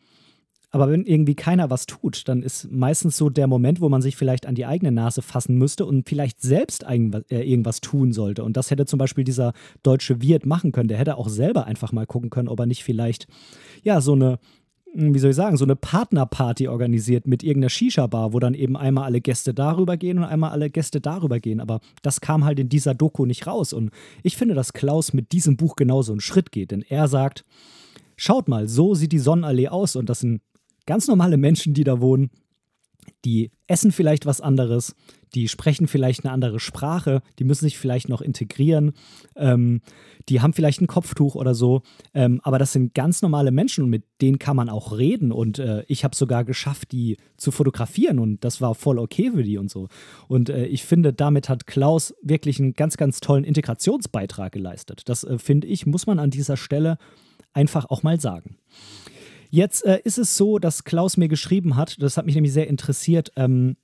aber 0.74 0.90
wenn 0.90 1.06
irgendwie 1.06 1.36
keiner 1.36 1.70
was 1.70 1.86
tut, 1.86 2.26
dann 2.26 2.42
ist 2.42 2.68
meistens 2.72 3.16
so 3.16 3.30
der 3.30 3.46
Moment, 3.46 3.80
wo 3.80 3.88
man 3.88 4.02
sich 4.02 4.16
vielleicht 4.16 4.44
an 4.44 4.56
die 4.56 4.66
eigene 4.66 4.90
Nase 4.90 5.22
fassen 5.22 5.56
müsste 5.56 5.86
und 5.86 6.08
vielleicht 6.08 6.42
selbst 6.42 6.82
äh, 6.82 7.14
irgendwas 7.28 7.80
tun 7.80 8.12
sollte. 8.12 8.42
Und 8.42 8.56
das 8.56 8.72
hätte 8.72 8.84
zum 8.84 8.98
Beispiel 8.98 9.22
dieser 9.22 9.52
deutsche 9.84 10.20
Wirt 10.20 10.46
machen 10.46 10.72
können. 10.72 10.88
Der 10.88 10.98
hätte 10.98 11.16
auch 11.16 11.28
selber 11.28 11.66
einfach 11.66 11.92
mal 11.92 12.06
gucken 12.06 12.28
können, 12.28 12.48
ob 12.48 12.58
er 12.58 12.66
nicht 12.66 12.82
vielleicht, 12.82 13.28
ja, 13.84 14.00
so 14.00 14.14
eine, 14.14 14.40
hm, 14.94 15.14
wie 15.14 15.20
soll 15.20 15.30
ich 15.30 15.36
sagen, 15.36 15.56
so 15.56 15.64
eine 15.64 15.76
Partnerparty 15.76 16.66
organisiert 16.66 17.28
mit 17.28 17.44
irgendeiner 17.44 17.70
Shisha-Bar, 17.70 18.32
wo 18.32 18.40
dann 18.40 18.54
eben 18.54 18.76
einmal 18.76 19.04
alle 19.04 19.20
Gäste 19.20 19.54
darüber 19.54 19.96
gehen 19.96 20.18
und 20.18 20.24
einmal 20.24 20.50
alle 20.50 20.70
Gäste 20.70 21.00
darüber 21.00 21.38
gehen. 21.38 21.60
Aber 21.60 21.78
das 22.02 22.20
kam 22.20 22.44
halt 22.44 22.58
in 22.58 22.68
dieser 22.68 22.94
Doku 22.94 23.26
nicht 23.26 23.46
raus. 23.46 23.72
Und 23.72 23.92
ich 24.24 24.36
finde, 24.36 24.56
dass 24.56 24.72
Klaus 24.72 25.12
mit 25.12 25.30
diesem 25.30 25.56
Buch 25.56 25.76
genauso 25.76 26.10
einen 26.10 26.20
Schritt 26.20 26.50
geht, 26.50 26.72
denn 26.72 26.82
er 26.82 27.06
sagt, 27.06 27.44
Schaut 28.16 28.48
mal, 28.48 28.68
so 28.68 28.94
sieht 28.94 29.12
die 29.12 29.18
Sonnenallee 29.18 29.68
aus 29.68 29.96
und 29.96 30.08
das 30.08 30.20
sind 30.20 30.40
ganz 30.86 31.08
normale 31.08 31.36
Menschen, 31.36 31.74
die 31.74 31.84
da 31.84 32.00
wohnen, 32.00 32.30
die 33.24 33.50
essen 33.66 33.92
vielleicht 33.92 34.26
was 34.26 34.40
anderes, 34.40 34.94
die 35.34 35.48
sprechen 35.48 35.88
vielleicht 35.88 36.24
eine 36.24 36.32
andere 36.32 36.60
Sprache, 36.60 37.22
die 37.38 37.44
müssen 37.44 37.64
sich 37.64 37.78
vielleicht 37.78 38.08
noch 38.08 38.20
integrieren, 38.20 38.92
ähm, 39.36 39.80
die 40.28 40.40
haben 40.40 40.52
vielleicht 40.52 40.80
ein 40.80 40.86
Kopftuch 40.86 41.34
oder 41.34 41.54
so, 41.54 41.82
ähm, 42.14 42.40
aber 42.44 42.58
das 42.58 42.72
sind 42.72 42.94
ganz 42.94 43.20
normale 43.20 43.50
Menschen 43.50 43.84
und 43.84 43.90
mit 43.90 44.04
denen 44.22 44.38
kann 44.38 44.56
man 44.56 44.68
auch 44.68 44.96
reden 44.96 45.32
und 45.32 45.58
äh, 45.58 45.84
ich 45.88 46.04
habe 46.04 46.14
sogar 46.14 46.44
geschafft, 46.44 46.92
die 46.92 47.16
zu 47.36 47.50
fotografieren 47.50 48.18
und 48.18 48.44
das 48.44 48.60
war 48.60 48.74
voll 48.74 48.98
okay 48.98 49.30
für 49.32 49.42
die 49.42 49.58
und 49.58 49.70
so. 49.70 49.88
Und 50.28 50.50
äh, 50.50 50.66
ich 50.66 50.84
finde, 50.84 51.12
damit 51.12 51.48
hat 51.48 51.66
Klaus 51.66 52.14
wirklich 52.22 52.60
einen 52.60 52.74
ganz, 52.74 52.96
ganz 52.96 53.20
tollen 53.20 53.44
Integrationsbeitrag 53.44 54.52
geleistet. 54.52 55.02
Das 55.06 55.24
äh, 55.24 55.38
finde 55.38 55.66
ich, 55.66 55.86
muss 55.86 56.06
man 56.06 56.18
an 56.18 56.30
dieser 56.30 56.56
Stelle 56.56 56.98
einfach 57.52 57.86
auch 57.90 58.02
mal 58.02 58.20
sagen. 58.20 58.56
Jetzt 59.54 59.84
äh, 59.84 60.00
ist 60.02 60.18
es 60.18 60.36
so, 60.36 60.58
dass 60.58 60.82
Klaus 60.82 61.16
mir 61.16 61.28
geschrieben 61.28 61.76
hat, 61.76 62.02
das 62.02 62.16
hat 62.16 62.26
mich 62.26 62.34
nämlich 62.34 62.52
sehr 62.52 62.66
interessiert, 62.66 63.30
ähm, 63.36 63.76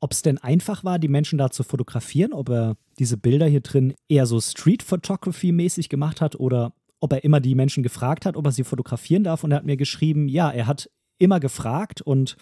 ob 0.00 0.12
es 0.12 0.20
denn 0.20 0.36
einfach 0.36 0.84
war, 0.84 0.98
die 0.98 1.08
Menschen 1.08 1.38
da 1.38 1.50
zu 1.50 1.62
fotografieren, 1.62 2.34
ob 2.34 2.50
er 2.50 2.76
diese 2.98 3.16
Bilder 3.16 3.46
hier 3.46 3.62
drin 3.62 3.94
eher 4.10 4.26
so 4.26 4.38
Street 4.38 4.82
Photography 4.82 5.50
mäßig 5.50 5.88
gemacht 5.88 6.20
hat 6.20 6.38
oder 6.38 6.74
ob 7.00 7.14
er 7.14 7.24
immer 7.24 7.40
die 7.40 7.54
Menschen 7.54 7.82
gefragt 7.82 8.26
hat, 8.26 8.36
ob 8.36 8.44
er 8.44 8.52
sie 8.52 8.64
fotografieren 8.64 9.24
darf. 9.24 9.44
Und 9.44 9.52
er 9.52 9.56
hat 9.56 9.64
mir 9.64 9.78
geschrieben, 9.78 10.28
ja, 10.28 10.50
er 10.50 10.66
hat 10.66 10.90
immer 11.16 11.40
gefragt 11.40 12.02
und 12.02 12.36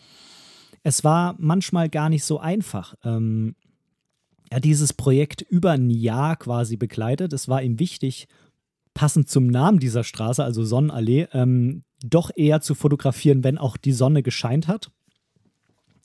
es 0.83 1.05
war 1.05 1.37
manchmal 1.39 1.89
gar 1.89 2.09
nicht 2.09 2.25
so 2.25 2.41
einfach. 2.41 2.97
Ähm, 3.05 3.55
er 4.51 4.57
hat 4.57 4.65
dieses 4.65 4.93
Projekt 4.93 5.41
über 5.41 5.71
ein 5.71 5.89
Jahr 5.89 6.35
quasi 6.35 6.77
begleitet. 6.77 7.33
Es 7.33 7.47
war 7.47 7.63
ihm 7.63 7.79
wichtig, 7.79 8.27
passend 8.97 9.29
zum 9.29 9.47
Namen 9.47 9.79
dieser 9.79 10.05
Straße, 10.05 10.43
also 10.43 10.65
Sonnenallee, 10.65 11.29
ähm, 11.33 11.85
doch 12.03 12.31
eher 12.35 12.63
zu 12.63 12.75
fotografieren, 12.75 13.45
wenn 13.45 13.59
auch 13.59 13.77
die 13.77 13.93
Sonne 13.93 14.23
gescheint 14.23 14.69
hat. 14.69 14.91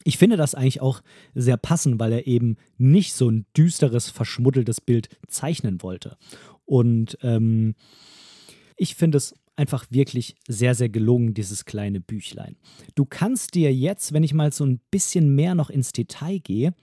Ich 0.04 0.18
finde 0.18 0.36
das 0.36 0.56
eigentlich 0.56 0.82
auch 0.82 1.02
sehr 1.34 1.56
passend, 1.56 2.02
weil 2.02 2.12
er 2.12 2.28
eben 2.28 2.58
nicht 2.78 3.14
so 3.14 3.30
ein 3.30 3.46
düsteres, 3.56 4.10
verschmuddeltes 4.10 4.82
Bild 4.82 5.08
zeichnen 5.28 5.82
wollte. 5.82 6.18
Und 6.66 7.18
ähm, 7.22 7.76
ich 8.76 8.96
finde 8.96 9.20
es 9.20 9.36
einfach 9.56 9.86
wirklich 9.90 10.36
sehr, 10.48 10.76
sehr 10.76 10.90
gelungen, 10.90 11.34
dieses 11.34 11.64
kleine 11.64 12.02
Büchlein. 12.02 12.58
Du 12.96 13.06
kannst 13.06 13.54
dir 13.54 13.74
jetzt, 13.74 14.12
wenn 14.12 14.24
ich 14.24 14.34
mal 14.34 14.52
so 14.52 14.66
ein 14.66 14.82
bisschen 14.92 15.34
mehr 15.34 15.56
noch 15.56 15.70
ins 15.70 15.94
Detail 15.94 16.40
gehe, 16.40 16.74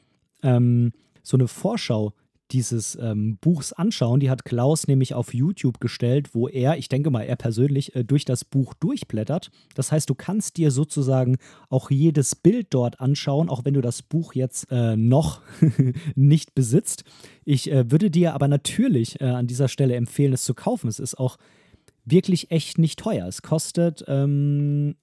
ähm, 0.42 0.92
so 1.22 1.36
eine 1.36 1.48
Vorschau 1.48 2.14
dieses 2.50 2.96
ähm, 3.00 3.38
Buchs 3.40 3.72
anschauen. 3.72 4.20
Die 4.20 4.30
hat 4.30 4.44
Klaus 4.44 4.86
nämlich 4.86 5.14
auf 5.14 5.34
YouTube 5.34 5.80
gestellt, 5.80 6.34
wo 6.34 6.48
er, 6.48 6.78
ich 6.78 6.88
denke 6.88 7.10
mal, 7.10 7.22
er 7.22 7.36
persönlich 7.36 7.94
äh, 7.94 8.04
durch 8.04 8.24
das 8.24 8.44
Buch 8.44 8.74
durchblättert. 8.74 9.50
Das 9.74 9.92
heißt, 9.92 10.08
du 10.08 10.14
kannst 10.14 10.56
dir 10.56 10.70
sozusagen 10.70 11.36
auch 11.68 11.90
jedes 11.90 12.34
Bild 12.34 12.68
dort 12.70 13.00
anschauen, 13.00 13.48
auch 13.48 13.64
wenn 13.64 13.74
du 13.74 13.80
das 13.80 14.02
Buch 14.02 14.34
jetzt 14.34 14.70
äh, 14.70 14.96
noch 14.96 15.42
nicht 16.14 16.54
besitzt. 16.54 17.04
Ich 17.44 17.70
äh, 17.70 17.90
würde 17.90 18.10
dir 18.10 18.34
aber 18.34 18.48
natürlich 18.48 19.20
äh, 19.20 19.24
an 19.24 19.46
dieser 19.46 19.68
Stelle 19.68 19.94
empfehlen, 19.96 20.32
es 20.32 20.44
zu 20.44 20.54
kaufen. 20.54 20.88
Es 20.88 20.98
ist 20.98 21.18
auch 21.18 21.36
wirklich 22.04 22.50
echt 22.50 22.78
nicht 22.78 22.98
teuer. 22.98 23.26
Es 23.26 23.42
kostet 23.42 24.04
ähm, 24.08 24.96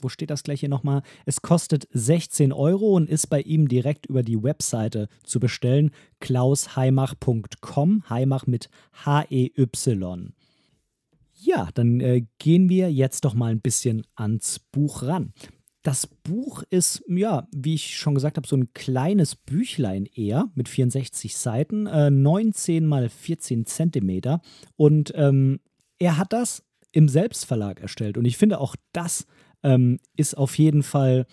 wo 0.00 0.08
steht 0.08 0.30
das 0.30 0.42
gleich 0.42 0.60
hier 0.60 0.68
nochmal? 0.68 1.02
Es 1.26 1.42
kostet 1.42 1.88
16 1.92 2.52
Euro 2.52 2.96
und 2.96 3.08
ist 3.08 3.28
bei 3.28 3.40
ihm 3.40 3.68
direkt 3.68 4.06
über 4.06 4.22
die 4.22 4.42
Webseite 4.42 5.08
zu 5.24 5.40
bestellen. 5.40 5.90
klausheimach.com, 6.20 8.04
Heimach 8.08 8.46
mit 8.46 8.68
H-E-Y. 9.04 10.32
Ja, 11.42 11.68
dann 11.72 12.00
äh, 12.00 12.26
gehen 12.38 12.68
wir 12.68 12.92
jetzt 12.92 13.24
doch 13.24 13.34
mal 13.34 13.50
ein 13.50 13.62
bisschen 13.62 14.06
ans 14.14 14.58
Buch 14.58 15.02
ran. 15.02 15.32
Das 15.82 16.06
Buch 16.06 16.62
ist, 16.68 17.02
ja, 17.08 17.48
wie 17.52 17.74
ich 17.74 17.96
schon 17.96 18.14
gesagt 18.14 18.36
habe, 18.36 18.46
so 18.46 18.56
ein 18.56 18.74
kleines 18.74 19.34
Büchlein 19.34 20.04
eher 20.04 20.50
mit 20.54 20.68
64 20.68 21.34
Seiten, 21.34 21.86
äh, 21.86 22.10
19 22.10 22.86
mal 22.86 23.08
14 23.08 23.64
Zentimeter. 23.64 24.42
Und 24.76 25.12
ähm, 25.14 25.60
er 25.98 26.18
hat 26.18 26.34
das 26.34 26.62
im 26.92 27.08
Selbstverlag 27.08 27.80
erstellt. 27.80 28.18
Und 28.18 28.26
ich 28.26 28.36
finde 28.36 28.60
auch 28.60 28.76
das 28.92 29.26
ähm, 29.62 29.98
ist 30.16 30.36
auf 30.36 30.58
jeden 30.58 30.82
Fall 30.82 31.26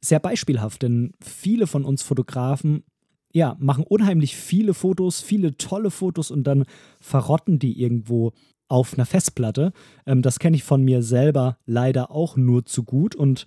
sehr 0.00 0.20
beispielhaft, 0.20 0.82
denn 0.82 1.12
viele 1.20 1.66
von 1.66 1.84
uns 1.84 2.02
Fotografen 2.02 2.84
ja, 3.32 3.56
machen 3.58 3.84
unheimlich 3.84 4.36
viele 4.36 4.74
Fotos, 4.74 5.20
viele 5.20 5.56
tolle 5.56 5.90
Fotos 5.90 6.30
und 6.30 6.44
dann 6.44 6.64
verrotten 7.00 7.58
die 7.58 7.80
irgendwo 7.80 8.32
auf 8.68 8.94
einer 8.94 9.06
Festplatte. 9.06 9.72
Ähm, 10.06 10.22
das 10.22 10.38
kenne 10.38 10.56
ich 10.56 10.64
von 10.64 10.82
mir 10.82 11.02
selber 11.02 11.58
leider 11.66 12.10
auch 12.10 12.36
nur 12.36 12.64
zu 12.64 12.84
gut 12.84 13.14
und 13.14 13.46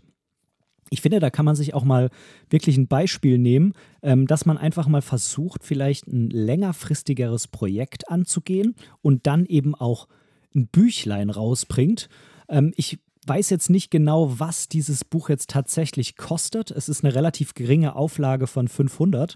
ich 0.94 1.00
finde, 1.00 1.22
da 1.22 1.30
kann 1.30 1.46
man 1.46 1.56
sich 1.56 1.74
auch 1.74 1.86
mal 1.86 2.10
wirklich 2.50 2.76
ein 2.78 2.88
Beispiel 2.88 3.38
nehmen, 3.38 3.74
ähm, 4.02 4.28
dass 4.28 4.46
man 4.46 4.58
einfach 4.58 4.88
mal 4.88 5.02
versucht, 5.02 5.64
vielleicht 5.64 6.06
ein 6.08 6.30
längerfristigeres 6.30 7.48
Projekt 7.48 8.10
anzugehen 8.10 8.76
und 9.02 9.26
dann 9.26 9.46
eben 9.46 9.74
auch 9.74 10.10
ein 10.54 10.68
Büchlein 10.68 11.30
rausbringt. 11.30 12.10
Ähm, 12.50 12.74
ich 12.76 13.00
weiß 13.26 13.50
jetzt 13.50 13.70
nicht 13.70 13.92
genau, 13.92 14.40
was 14.40 14.68
dieses 14.68 15.06
Buch 15.06 15.30
jetzt 15.30 15.50
tatsächlich 15.50 16.18
kostet. 16.18 16.72
Es 16.72 16.90
ist 16.90 17.04
eine 17.04 17.14
relativ 17.14 17.54
geringe 17.54 17.96
Auflage 17.96 18.48
von 18.48 18.68
500. 18.68 19.36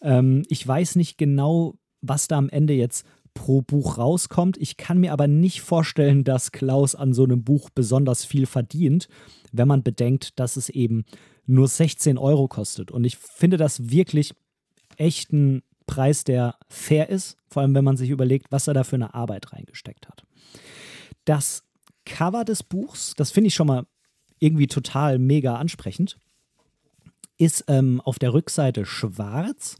Ähm, 0.00 0.42
ich 0.48 0.66
weiß 0.66 0.96
nicht 0.96 1.18
genau, 1.18 1.74
was 2.00 2.28
da 2.28 2.38
am 2.38 2.48
Ende 2.48 2.74
jetzt 2.74 3.06
pro 3.34 3.62
Buch 3.62 3.98
rauskommt. 3.98 4.56
Ich 4.58 4.76
kann 4.76 4.98
mir 4.98 5.12
aber 5.12 5.26
nicht 5.26 5.60
vorstellen, 5.60 6.24
dass 6.24 6.52
Klaus 6.52 6.94
an 6.94 7.12
so 7.14 7.24
einem 7.24 7.44
Buch 7.44 7.70
besonders 7.70 8.24
viel 8.24 8.46
verdient, 8.46 9.08
wenn 9.52 9.68
man 9.68 9.82
bedenkt, 9.82 10.38
dass 10.38 10.56
es 10.56 10.68
eben 10.68 11.04
nur 11.46 11.68
16 11.68 12.18
Euro 12.18 12.48
kostet. 12.48 12.90
Und 12.90 13.04
ich 13.04 13.16
finde 13.16 13.56
das 13.56 13.90
wirklich 13.90 14.34
echt 14.96 15.32
ein 15.32 15.62
Preis, 15.86 16.24
der 16.24 16.56
fair 16.68 17.08
ist, 17.08 17.36
vor 17.48 17.62
allem 17.62 17.74
wenn 17.74 17.84
man 17.84 17.96
sich 17.96 18.10
überlegt, 18.10 18.46
was 18.50 18.68
er 18.68 18.74
da 18.74 18.84
für 18.84 18.96
eine 18.96 19.14
Arbeit 19.14 19.52
reingesteckt 19.52 20.08
hat. 20.08 20.24
Das 21.24 21.64
Cover 22.04 22.44
des 22.44 22.62
Buchs, 22.62 23.14
das 23.16 23.30
finde 23.30 23.48
ich 23.48 23.54
schon 23.54 23.66
mal 23.66 23.86
irgendwie 24.38 24.66
total 24.66 25.18
mega 25.18 25.56
ansprechend, 25.56 26.18
ist 27.38 27.64
ähm, 27.68 28.00
auf 28.00 28.18
der 28.18 28.34
Rückseite 28.34 28.84
schwarz 28.84 29.76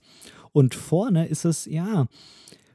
und 0.53 0.75
vorne 0.75 1.27
ist 1.27 1.45
es, 1.45 1.67
ja, 1.67 2.07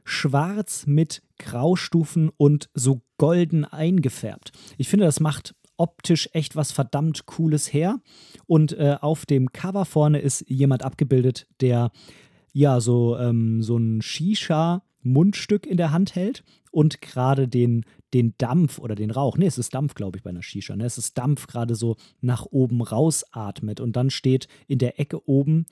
schwarz 0.04 0.86
mit 0.86 1.22
Graustufen 1.38 2.30
und 2.36 2.70
so 2.74 3.02
golden 3.18 3.64
eingefärbt. 3.64 4.52
Ich 4.76 4.88
finde, 4.88 5.04
das 5.04 5.20
macht 5.20 5.54
optisch 5.76 6.28
echt 6.32 6.56
was 6.56 6.72
verdammt 6.72 7.26
Cooles 7.26 7.72
her. 7.72 8.00
Und 8.46 8.72
äh, 8.72 8.96
auf 9.00 9.24
dem 9.24 9.52
Cover 9.52 9.84
vorne 9.84 10.18
ist 10.18 10.44
jemand 10.48 10.82
abgebildet, 10.82 11.46
der 11.60 11.90
ja 12.52 12.80
so, 12.80 13.16
ähm, 13.16 13.62
so 13.62 13.76
ein 13.76 14.02
Shisha-Mundstück 14.02 15.66
in 15.66 15.76
der 15.76 15.92
Hand 15.92 16.14
hält 16.14 16.42
und 16.78 17.00
gerade 17.00 17.48
den 17.48 17.84
den 18.14 18.34
Dampf 18.38 18.78
oder 18.78 18.94
den 18.94 19.10
Rauch, 19.10 19.36
nee, 19.36 19.46
es 19.46 19.58
ist 19.58 19.74
Dampf, 19.74 19.94
glaube 19.94 20.16
ich, 20.16 20.22
bei 20.22 20.30
einer 20.30 20.44
Shisha, 20.44 20.76
ne? 20.76 20.84
es 20.84 20.96
ist 20.96 21.18
Dampf 21.18 21.48
gerade 21.48 21.74
so 21.74 21.96
nach 22.20 22.46
oben 22.46 22.80
rausatmet 22.80 23.80
und 23.80 23.96
dann 23.96 24.10
steht 24.10 24.46
in 24.68 24.78
der 24.78 24.98
Ecke 25.00 25.28
oben, 25.28 25.66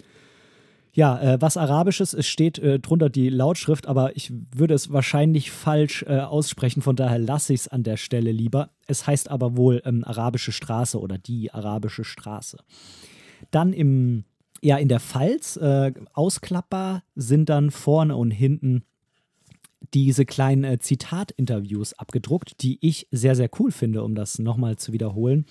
ja, 0.93 1.21
äh, 1.21 1.41
was 1.41 1.57
Arabisches, 1.57 2.13
es 2.13 2.27
steht 2.27 2.59
äh, 2.59 2.81
drunter 2.81 3.09
die 3.09 3.29
Lautschrift, 3.29 3.87
aber 3.87 4.17
ich 4.17 4.33
würde 4.51 4.75
es 4.75 4.93
wahrscheinlich 4.93 5.53
falsch 5.53 6.05
äh, 6.09 6.19
aussprechen, 6.19 6.83
von 6.83 6.97
daher 6.97 7.21
lasse 7.21 7.55
ich 7.55 7.61
es 7.61 7.69
an 7.69 7.85
der 7.85 7.97
Stelle 7.99 8.33
lieber. 8.33 8.71
Es 8.87 9.07
heißt 9.07 9.31
aber 9.31 9.57
wohl 9.57 9.83
ähm, 9.85 10.03
Arabische 10.05 10.53
Straße 10.53 10.99
oder 10.99 11.19
die 11.19 11.53
Arabische 11.53 12.03
Straße. 12.03 12.59
Dann 13.51 13.73
im, 13.73 14.25
ja, 14.61 14.79
in 14.79 14.89
der 14.89 15.01
Pfalz, 15.01 15.57
äh, 15.57 15.93
ausklappbar, 16.15 17.05
sind 17.15 17.51
dann 17.51 17.71
vorne 17.71 18.17
und 18.17 18.31
hinten 18.31 18.83
diese 19.95 20.25
kleinen 20.25 20.65
äh, 20.65 20.79
Zitatinterviews 20.79 21.95
abgedruckt, 21.95 22.63
die 22.63 22.79
ich 22.81 23.09
sehr, 23.11 23.35
sehr 23.35 23.51
cool 23.59 23.71
finde, 23.71 24.03
um 24.03 24.15
das 24.15 24.39
nochmal 24.39 24.77
zu 24.77 24.93
wiederholen. 24.93 25.47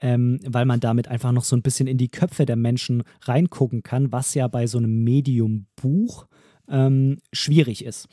Ähm, 0.00 0.40
weil 0.44 0.66
man 0.66 0.80
damit 0.80 1.08
einfach 1.08 1.32
noch 1.32 1.44
so 1.44 1.56
ein 1.56 1.62
bisschen 1.62 1.86
in 1.86 1.96
die 1.96 2.10
Köpfe 2.10 2.44
der 2.44 2.56
Menschen 2.56 3.04
reingucken 3.22 3.82
kann, 3.82 4.12
was 4.12 4.34
ja 4.34 4.48
bei 4.48 4.66
so 4.66 4.78
einem 4.78 5.02
Medium-Buch 5.04 6.26
ähm, 6.68 7.18
schwierig 7.32 7.84
ist. 7.84 8.08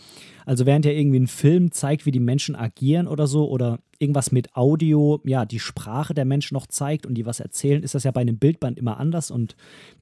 Also 0.46 0.65
während 0.65 0.86
ja 0.86 0.91
irgendwie 0.91 1.20
ein 1.20 1.27
Film 1.27 1.72
zeigt, 1.72 2.05
wie 2.05 2.12
die 2.12 2.20
Menschen 2.20 2.55
agieren 2.55 3.08
oder 3.08 3.27
so 3.27 3.48
oder 3.50 3.79
irgendwas 4.00 4.31
mit 4.31 4.55
Audio, 4.55 5.22
ja, 5.24 5.46
die 5.46 5.60
Sprache 5.60 6.13
der 6.13 6.25
Menschen 6.25 6.55
noch 6.55 6.65
zeigt 6.65 7.05
und 7.05 7.13
die 7.13 7.25
was 7.25 7.39
erzählen, 7.39 7.84
ist 7.84 7.93
das 7.93 8.03
ja 8.03 8.12
bei 8.12 8.22
einem 8.22 8.39
Bildband 8.39 8.79
immer 8.79 9.00
anders 9.00 9.29
und 9.29 9.55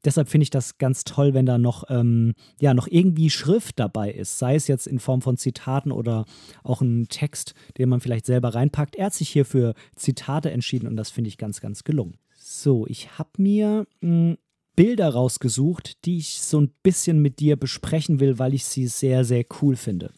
deshalb 0.06 0.30
finde 0.30 0.44
ich 0.44 0.50
das 0.50 0.78
ganz 0.78 1.04
toll, 1.04 1.34
wenn 1.34 1.46
da 1.46 1.58
noch, 1.58 1.84
ähm, 1.90 2.34
ja, 2.62 2.74
noch 2.74 2.88
irgendwie 2.90 3.30
Schrift 3.30 3.78
dabei 3.80 4.12
ist, 4.12 4.40
sei 4.40 4.56
es 4.56 4.68
jetzt 4.68 4.88
in 4.88 5.00
Form 5.00 5.22
von 5.22 5.38
Zitaten 5.38 5.92
oder 5.92 6.26
auch 6.64 6.82
ein 6.82 7.08
Text, 7.10 7.54
den 7.78 7.90
man 7.90 8.00
vielleicht 8.00 8.26
selber 8.26 8.56
reinpackt. 8.56 8.96
Er 8.96 9.08
hat 9.08 9.14
sich 9.14 9.30
hier 9.30 9.46
für 9.46 9.74
Zitate 9.96 10.52
entschieden 10.52 10.88
und 10.88 10.96
das 10.96 11.10
finde 11.10 11.28
ich 11.28 11.38
ganz, 11.38 11.60
ganz 11.60 11.84
gelungen. 11.84 12.18
So, 12.38 12.88
ich 12.88 13.20
habe 13.20 13.30
mir 13.38 13.86
mh, 14.02 14.10
hm, 14.10 14.38
Bilder 14.80 15.10
rausgesucht, 15.10 16.06
die 16.06 16.20
ich 16.20 16.42
so 16.42 16.58
ein 16.62 16.72
bisschen 16.84 17.22
mit 17.22 17.42
dir 17.42 17.58
besprechen 17.58 18.22
will, 18.22 18.40
weil 18.40 18.54
ich 18.54 18.64
sie 18.64 18.88
sehr, 18.88 19.26
sehr 19.26 19.44
cool 19.62 19.76
finde. 19.76 20.14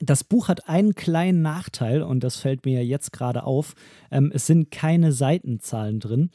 Das 0.00 0.24
Buch 0.24 0.48
hat 0.48 0.68
einen 0.68 0.96
kleinen 0.96 1.42
Nachteil 1.42 2.02
und 2.02 2.24
das 2.24 2.38
fällt 2.38 2.64
mir 2.64 2.84
jetzt 2.84 3.12
gerade 3.12 3.44
auf. 3.44 3.76
Ähm, 4.10 4.32
es 4.34 4.48
sind 4.48 4.72
keine 4.72 5.12
Seitenzahlen 5.12 6.00
drin. 6.00 6.30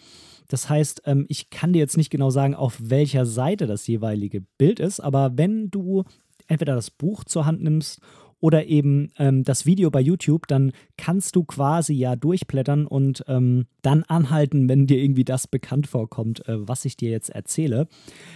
Das 0.48 0.70
heißt, 0.70 1.02
ähm, 1.04 1.26
ich 1.28 1.50
kann 1.50 1.74
dir 1.74 1.80
jetzt 1.80 1.98
nicht 1.98 2.12
genau 2.12 2.30
sagen, 2.30 2.56
auf 2.56 2.78
welcher 2.80 3.26
Seite 3.26 3.68
das 3.68 3.88
jeweilige 3.88 4.40
Bild 4.58 4.80
ist, 4.80 5.02
aber 5.02 5.38
wenn 5.38 5.70
du 5.70 6.06
entweder 6.48 6.76
das 6.76 6.92
Buch 6.92 7.26
zur 7.26 7.46
Hand 7.46 7.62
nimmst 7.62 8.00
oder 8.44 8.66
eben 8.66 9.10
ähm, 9.18 9.46
das 9.46 9.66
Video 9.66 9.90
bei 9.90 10.02
YouTube, 10.02 10.50
dann 10.50 10.74
kannst 10.98 11.38
du 11.38 11.46
quasi 11.46 11.94
ja 11.94 12.18
durchblättern 12.18 12.86
und 12.86 13.24
ähm, 13.30 13.68
dann 13.82 14.04
anhalten, 14.04 14.68
wenn 14.68 14.86
dir 14.86 14.98
irgendwie 14.98 15.24
das 15.24 15.48
bekannt 15.48 15.88
vorkommt, 15.88 16.46
äh, 16.50 16.68
was 16.68 16.84
ich 16.84 16.98
dir 16.98 17.10
jetzt 17.10 17.30
erzähle. 17.30 17.88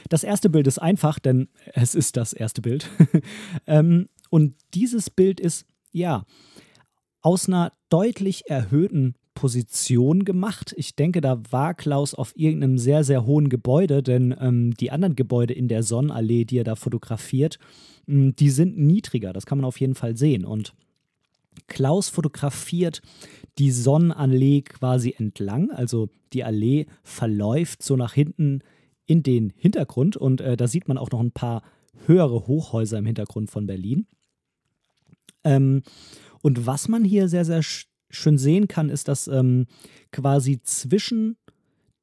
Das 0.07 0.23
erste 0.23 0.49
Bild 0.49 0.65
ist 0.65 0.79
einfach, 0.79 1.19
denn 1.19 1.49
es 1.73 1.93
ist 1.93 2.15
das 2.15 2.31
erste 2.31 2.61
Bild. 2.61 2.89
ähm, 3.67 4.07
und 4.29 4.55
dieses 4.73 5.09
Bild 5.09 5.41
ist, 5.41 5.65
ja, 5.91 6.23
aus 7.21 7.49
einer 7.49 7.73
deutlich 7.89 8.49
erhöhten 8.49 9.15
Position 9.37 10.25
gemacht. 10.25 10.73
Ich 10.77 10.95
denke, 10.95 11.21
da 11.21 11.39
war 11.51 11.75
Klaus 11.75 12.15
auf 12.15 12.33
irgendeinem 12.35 12.79
sehr, 12.79 13.03
sehr 13.03 13.23
hohen 13.27 13.49
Gebäude, 13.49 14.01
denn 14.01 14.35
ähm, 14.39 14.73
die 14.73 14.89
anderen 14.89 15.15
Gebäude 15.15 15.53
in 15.53 15.67
der 15.67 15.83
Sonnenallee, 15.83 16.43
die 16.43 16.57
er 16.57 16.63
da 16.63 16.75
fotografiert, 16.75 17.59
mh, 18.07 18.15
hm, 18.15 18.35
die 18.35 18.49
sind 18.49 18.79
niedriger. 18.79 19.33
Das 19.33 19.45
kann 19.45 19.59
man 19.59 19.65
auf 19.65 19.79
jeden 19.79 19.93
Fall 19.93 20.17
sehen. 20.17 20.43
Und 20.43 20.73
Klaus 21.67 22.09
fotografiert 22.09 23.03
die 23.59 23.69
Sonnenallee 23.69 24.63
quasi 24.63 25.13
entlang. 25.15 25.69
Also 25.69 26.09
die 26.33 26.43
Allee 26.43 26.87
verläuft 27.03 27.83
so 27.83 27.95
nach 27.95 28.13
hinten 28.13 28.61
in 29.05 29.21
den 29.21 29.53
Hintergrund 29.55 30.17
und 30.17 30.41
äh, 30.41 30.57
da 30.57 30.67
sieht 30.67 30.87
man 30.87 30.97
auch 30.97 31.11
noch 31.11 31.19
ein 31.19 31.31
paar 31.31 31.61
höhere 32.07 32.47
Hochhäuser 32.47 32.97
im 32.97 33.05
Hintergrund 33.05 33.51
von 33.51 33.67
Berlin. 33.67 34.07
Ähm, 35.43 35.83
und 36.41 36.65
was 36.65 36.87
man 36.87 37.03
hier 37.03 37.29
sehr, 37.29 37.45
sehr 37.45 37.61
schön 38.09 38.37
sehen 38.37 38.67
kann, 38.67 38.89
ist, 38.89 39.07
dass 39.07 39.27
ähm, 39.27 39.65
quasi 40.11 40.61
zwischen 40.61 41.37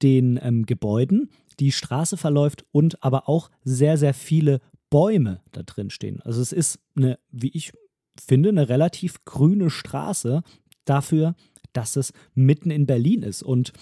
den 0.02 0.38
ähm, 0.42 0.66
Gebäuden 0.66 1.30
die 1.60 1.72
Straße 1.72 2.16
verläuft 2.16 2.64
und 2.72 3.02
aber 3.02 3.28
auch 3.28 3.50
sehr, 3.62 3.96
sehr 3.96 4.14
viele 4.14 4.60
Bäume 4.90 5.40
da 5.52 5.62
drin 5.62 5.90
stehen. 5.90 6.20
Also 6.22 6.40
es 6.40 6.52
ist 6.52 6.78
eine, 6.96 7.18
wie 7.30 7.50
ich 7.54 7.72
finde, 8.20 8.50
eine 8.50 8.68
relativ 8.68 9.24
grüne 9.24 9.70
Straße 9.70 10.42
dafür, 10.84 11.34
dass 11.72 11.96
es 11.96 12.12
mitten 12.34 12.70
in 12.70 12.86
Berlin 12.86 13.22
ist. 13.22 13.42
Und 13.42 13.72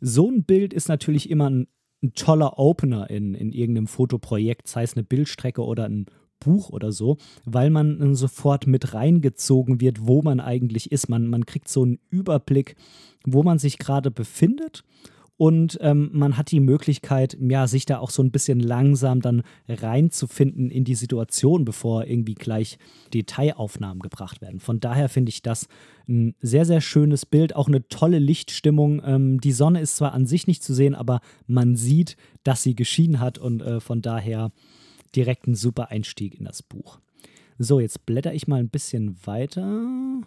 so 0.00 0.30
ein 0.30 0.44
Bild 0.44 0.72
ist 0.74 0.88
natürlich 0.88 1.30
immer 1.30 1.48
ein, 1.48 1.68
ein 2.02 2.12
toller 2.14 2.58
Opener 2.58 3.08
in, 3.08 3.34
in 3.34 3.52
irgendeinem 3.52 3.86
Fotoprojekt, 3.86 4.68
sei 4.68 4.82
es 4.82 4.94
eine 4.94 5.04
Bildstrecke 5.04 5.64
oder 5.64 5.88
ein 5.88 6.06
Buch 6.44 6.70
oder 6.70 6.92
so, 6.92 7.16
weil 7.44 7.70
man 7.70 8.14
sofort 8.14 8.66
mit 8.66 8.94
reingezogen 8.94 9.80
wird, 9.80 10.06
wo 10.06 10.22
man 10.22 10.40
eigentlich 10.40 10.92
ist. 10.92 11.08
Man, 11.08 11.28
man 11.28 11.46
kriegt 11.46 11.68
so 11.68 11.82
einen 11.82 11.98
Überblick, 12.10 12.76
wo 13.24 13.42
man 13.42 13.58
sich 13.58 13.78
gerade 13.78 14.10
befindet 14.10 14.84
und 15.42 15.76
ähm, 15.80 16.10
man 16.12 16.36
hat 16.36 16.52
die 16.52 16.60
Möglichkeit, 16.60 17.36
ja, 17.40 17.66
sich 17.66 17.84
da 17.84 17.98
auch 17.98 18.10
so 18.10 18.22
ein 18.22 18.30
bisschen 18.30 18.60
langsam 18.60 19.20
dann 19.20 19.42
reinzufinden 19.68 20.70
in 20.70 20.84
die 20.84 20.94
Situation, 20.94 21.64
bevor 21.64 22.04
irgendwie 22.06 22.34
gleich 22.34 22.78
Detailaufnahmen 23.12 24.02
gebracht 24.02 24.40
werden. 24.40 24.60
Von 24.60 24.78
daher 24.78 25.08
finde 25.08 25.30
ich 25.30 25.42
das 25.42 25.66
ein 26.08 26.36
sehr, 26.42 26.64
sehr 26.64 26.80
schönes 26.80 27.26
Bild, 27.26 27.56
auch 27.56 27.66
eine 27.66 27.88
tolle 27.88 28.20
Lichtstimmung. 28.20 29.02
Ähm, 29.04 29.40
die 29.40 29.50
Sonne 29.50 29.80
ist 29.80 29.96
zwar 29.96 30.12
an 30.12 30.26
sich 30.26 30.46
nicht 30.46 30.62
zu 30.62 30.74
sehen, 30.74 30.94
aber 30.94 31.20
man 31.48 31.74
sieht, 31.74 32.16
dass 32.44 32.62
sie 32.62 32.76
geschienen 32.76 33.18
hat 33.18 33.38
und 33.38 33.62
äh, 33.62 33.80
von 33.80 34.00
daher 34.00 34.52
direkt 35.14 35.46
ein 35.46 35.54
super 35.54 35.90
Einstieg 35.90 36.34
in 36.34 36.44
das 36.44 36.62
Buch. 36.62 36.98
So, 37.58 37.80
jetzt 37.80 38.06
blätter 38.06 38.34
ich 38.34 38.48
mal 38.48 38.60
ein 38.60 38.68
bisschen 38.68 39.16
weiter. 39.24 39.62
Holen 39.62 40.24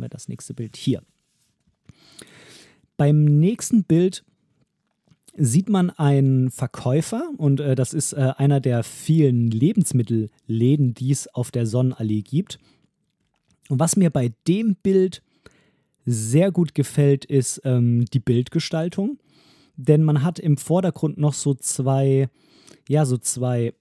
wir 0.00 0.08
das 0.08 0.28
nächste 0.28 0.54
Bild 0.54 0.76
hier. 0.76 1.02
Beim 2.96 3.24
nächsten 3.24 3.84
Bild 3.84 4.24
sieht 5.36 5.68
man 5.68 5.90
einen 5.90 6.50
Verkäufer 6.50 7.28
und 7.36 7.60
äh, 7.60 7.74
das 7.74 7.92
ist 7.92 8.12
äh, 8.12 8.32
einer 8.36 8.60
der 8.60 8.84
vielen 8.84 9.50
Lebensmittelläden, 9.50 10.94
die 10.94 11.10
es 11.10 11.26
auf 11.34 11.50
der 11.50 11.66
Sonnenallee 11.66 12.22
gibt. 12.22 12.60
Und 13.68 13.80
was 13.80 13.96
mir 13.96 14.10
bei 14.10 14.32
dem 14.46 14.76
Bild 14.76 15.22
sehr 16.06 16.52
gut 16.52 16.74
gefällt, 16.74 17.24
ist 17.24 17.62
ähm, 17.64 18.04
die 18.12 18.20
Bildgestaltung. 18.20 19.18
Denn 19.76 20.02
man 20.02 20.22
hat 20.22 20.38
im 20.38 20.56
Vordergrund 20.56 21.18
noch 21.18 21.34
so 21.34 21.54
zwei, 21.54 22.28
ja, 22.88 23.04
so 23.04 23.18
zwei 23.18 23.74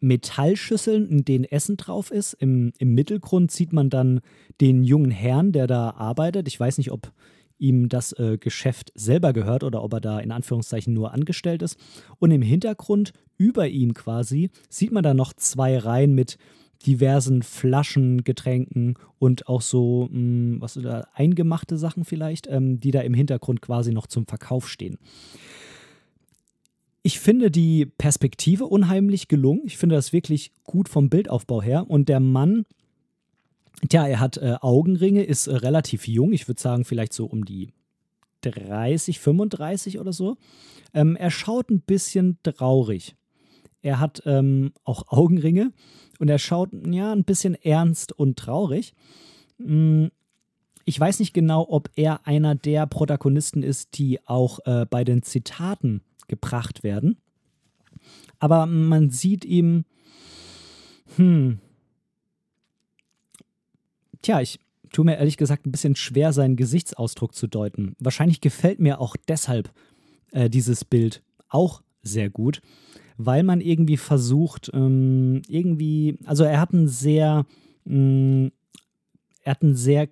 Metallschüsseln, 0.00 1.08
in 1.08 1.24
denen 1.24 1.44
Essen 1.44 1.76
drauf 1.76 2.10
ist. 2.10 2.34
Im, 2.34 2.72
Im 2.78 2.94
Mittelgrund 2.94 3.50
sieht 3.50 3.72
man 3.72 3.88
dann 3.88 4.20
den 4.60 4.82
jungen 4.82 5.10
Herrn, 5.10 5.52
der 5.52 5.66
da 5.66 5.90
arbeitet. 5.90 6.48
Ich 6.48 6.58
weiß 6.58 6.78
nicht, 6.78 6.90
ob 6.90 7.12
ihm 7.58 7.88
das 7.88 8.12
äh, 8.14 8.38
Geschäft 8.38 8.92
selber 8.96 9.32
gehört 9.32 9.62
oder 9.62 9.82
ob 9.84 9.92
er 9.94 10.00
da 10.00 10.18
in 10.18 10.32
Anführungszeichen 10.32 10.92
nur 10.92 11.12
angestellt 11.12 11.62
ist. 11.62 11.78
Und 12.18 12.32
im 12.32 12.42
Hintergrund 12.42 13.12
über 13.38 13.68
ihm 13.68 13.94
quasi 13.94 14.50
sieht 14.68 14.90
man 14.90 15.04
da 15.04 15.14
noch 15.14 15.32
zwei 15.32 15.78
Reihen 15.78 16.14
mit 16.14 16.36
diversen 16.82 17.42
Flaschen, 17.42 18.24
Getränken 18.24 18.94
und 19.18 19.48
auch 19.48 19.62
so, 19.62 20.08
mh, 20.10 20.16
hm, 20.16 20.56
was 20.60 20.74
da, 20.74 21.06
eingemachte 21.14 21.76
Sachen 21.76 22.04
vielleicht, 22.04 22.46
ähm, 22.48 22.80
die 22.80 22.90
da 22.90 23.00
im 23.00 23.14
Hintergrund 23.14 23.62
quasi 23.62 23.92
noch 23.92 24.06
zum 24.06 24.26
Verkauf 24.26 24.68
stehen. 24.68 24.98
Ich 27.02 27.18
finde 27.18 27.50
die 27.50 27.86
Perspektive 27.86 28.66
unheimlich 28.66 29.26
gelungen. 29.26 29.62
Ich 29.64 29.76
finde 29.76 29.96
das 29.96 30.12
wirklich 30.12 30.52
gut 30.62 30.88
vom 30.88 31.08
Bildaufbau 31.08 31.60
her. 31.60 31.90
Und 31.90 32.08
der 32.08 32.20
Mann 32.20 32.64
Tja, 33.88 34.06
er 34.06 34.20
hat 34.20 34.36
äh, 34.36 34.54
Augenringe, 34.60 35.24
ist 35.24 35.48
äh, 35.48 35.56
relativ 35.56 36.06
jung, 36.06 36.32
ich 36.32 36.46
würde 36.46 36.60
sagen 36.60 36.84
vielleicht 36.84 37.12
so 37.12 37.26
um 37.26 37.44
die 37.44 37.72
30, 38.42 39.18
35 39.18 39.98
oder 39.98 40.12
so. 40.12 40.36
Ähm, 40.94 41.16
er 41.16 41.30
schaut 41.30 41.70
ein 41.70 41.80
bisschen 41.80 42.38
traurig. 42.42 43.16
Er 43.82 43.98
hat 43.98 44.22
ähm, 44.26 44.72
auch 44.84 45.08
Augenringe 45.08 45.72
und 46.22 46.28
er 46.28 46.38
schaut 46.38 46.70
ja 46.86 47.10
ein 47.10 47.24
bisschen 47.24 47.56
ernst 47.56 48.12
und 48.12 48.38
traurig. 48.38 48.94
Hm, 49.58 50.12
ich 50.84 50.98
weiß 50.98 51.18
nicht 51.18 51.34
genau, 51.34 51.66
ob 51.68 51.90
er 51.96 52.28
einer 52.28 52.54
der 52.54 52.86
Protagonisten 52.86 53.64
ist, 53.64 53.98
die 53.98 54.24
auch 54.26 54.60
äh, 54.64 54.86
bei 54.88 55.02
den 55.02 55.24
Zitaten 55.24 56.00
gebracht 56.28 56.84
werden. 56.84 57.18
Aber 58.38 58.66
man 58.66 59.10
sieht 59.10 59.44
ihm, 59.44 59.84
hm, 61.16 61.58
Tja, 64.22 64.40
ich 64.40 64.60
tue 64.92 65.04
mir 65.04 65.16
ehrlich 65.16 65.36
gesagt 65.36 65.66
ein 65.66 65.72
bisschen 65.72 65.96
schwer, 65.96 66.32
seinen 66.32 66.54
Gesichtsausdruck 66.54 67.34
zu 67.34 67.48
deuten. 67.48 67.96
Wahrscheinlich 67.98 68.40
gefällt 68.40 68.78
mir 68.78 69.00
auch 69.00 69.16
deshalb 69.26 69.72
äh, 70.30 70.48
dieses 70.48 70.84
Bild 70.84 71.24
auch 71.48 71.82
sehr 72.04 72.30
gut, 72.30 72.62
weil 73.16 73.42
man 73.42 73.60
irgendwie 73.60 73.96
versucht, 73.96 74.70
ähm, 74.74 75.42
irgendwie, 75.48 76.18
also 76.24 76.44
er 76.44 76.60
hat 76.60 76.72
einen 76.72 76.88
sehr, 76.88 77.46
mh, 77.84 77.96
mm, 77.96 78.52
er 79.44 79.50
hat 79.50 79.62
einen 79.62 79.74
sehr 79.74 80.08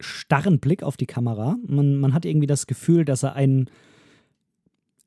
starren 0.00 0.60
Blick 0.60 0.82
auf 0.82 0.96
die 0.96 1.06
Kamera. 1.06 1.56
Man, 1.66 1.96
man 1.96 2.14
hat 2.14 2.24
irgendwie 2.24 2.46
das 2.46 2.66
Gefühl, 2.66 3.04
dass 3.04 3.22
er 3.22 3.34
einen 3.34 3.70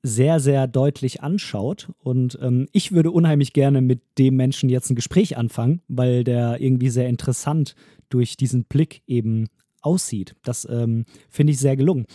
sehr, 0.03 0.39
sehr 0.39 0.67
deutlich 0.67 1.21
anschaut. 1.21 1.89
Und 1.99 2.37
ähm, 2.41 2.67
ich 2.71 2.91
würde 2.91 3.11
unheimlich 3.11 3.53
gerne 3.53 3.81
mit 3.81 4.01
dem 4.17 4.35
Menschen 4.35 4.69
jetzt 4.69 4.89
ein 4.89 4.95
Gespräch 4.95 5.37
anfangen, 5.37 5.81
weil 5.87 6.23
der 6.23 6.61
irgendwie 6.61 6.89
sehr 6.89 7.09
interessant 7.09 7.75
durch 8.09 8.37
diesen 8.37 8.63
Blick 8.63 9.01
eben 9.07 9.47
aussieht. 9.81 10.35
Das 10.43 10.67
ähm, 10.69 11.05
finde 11.29 11.53
ich 11.53 11.59
sehr 11.59 11.75
gelungen. 11.75 12.05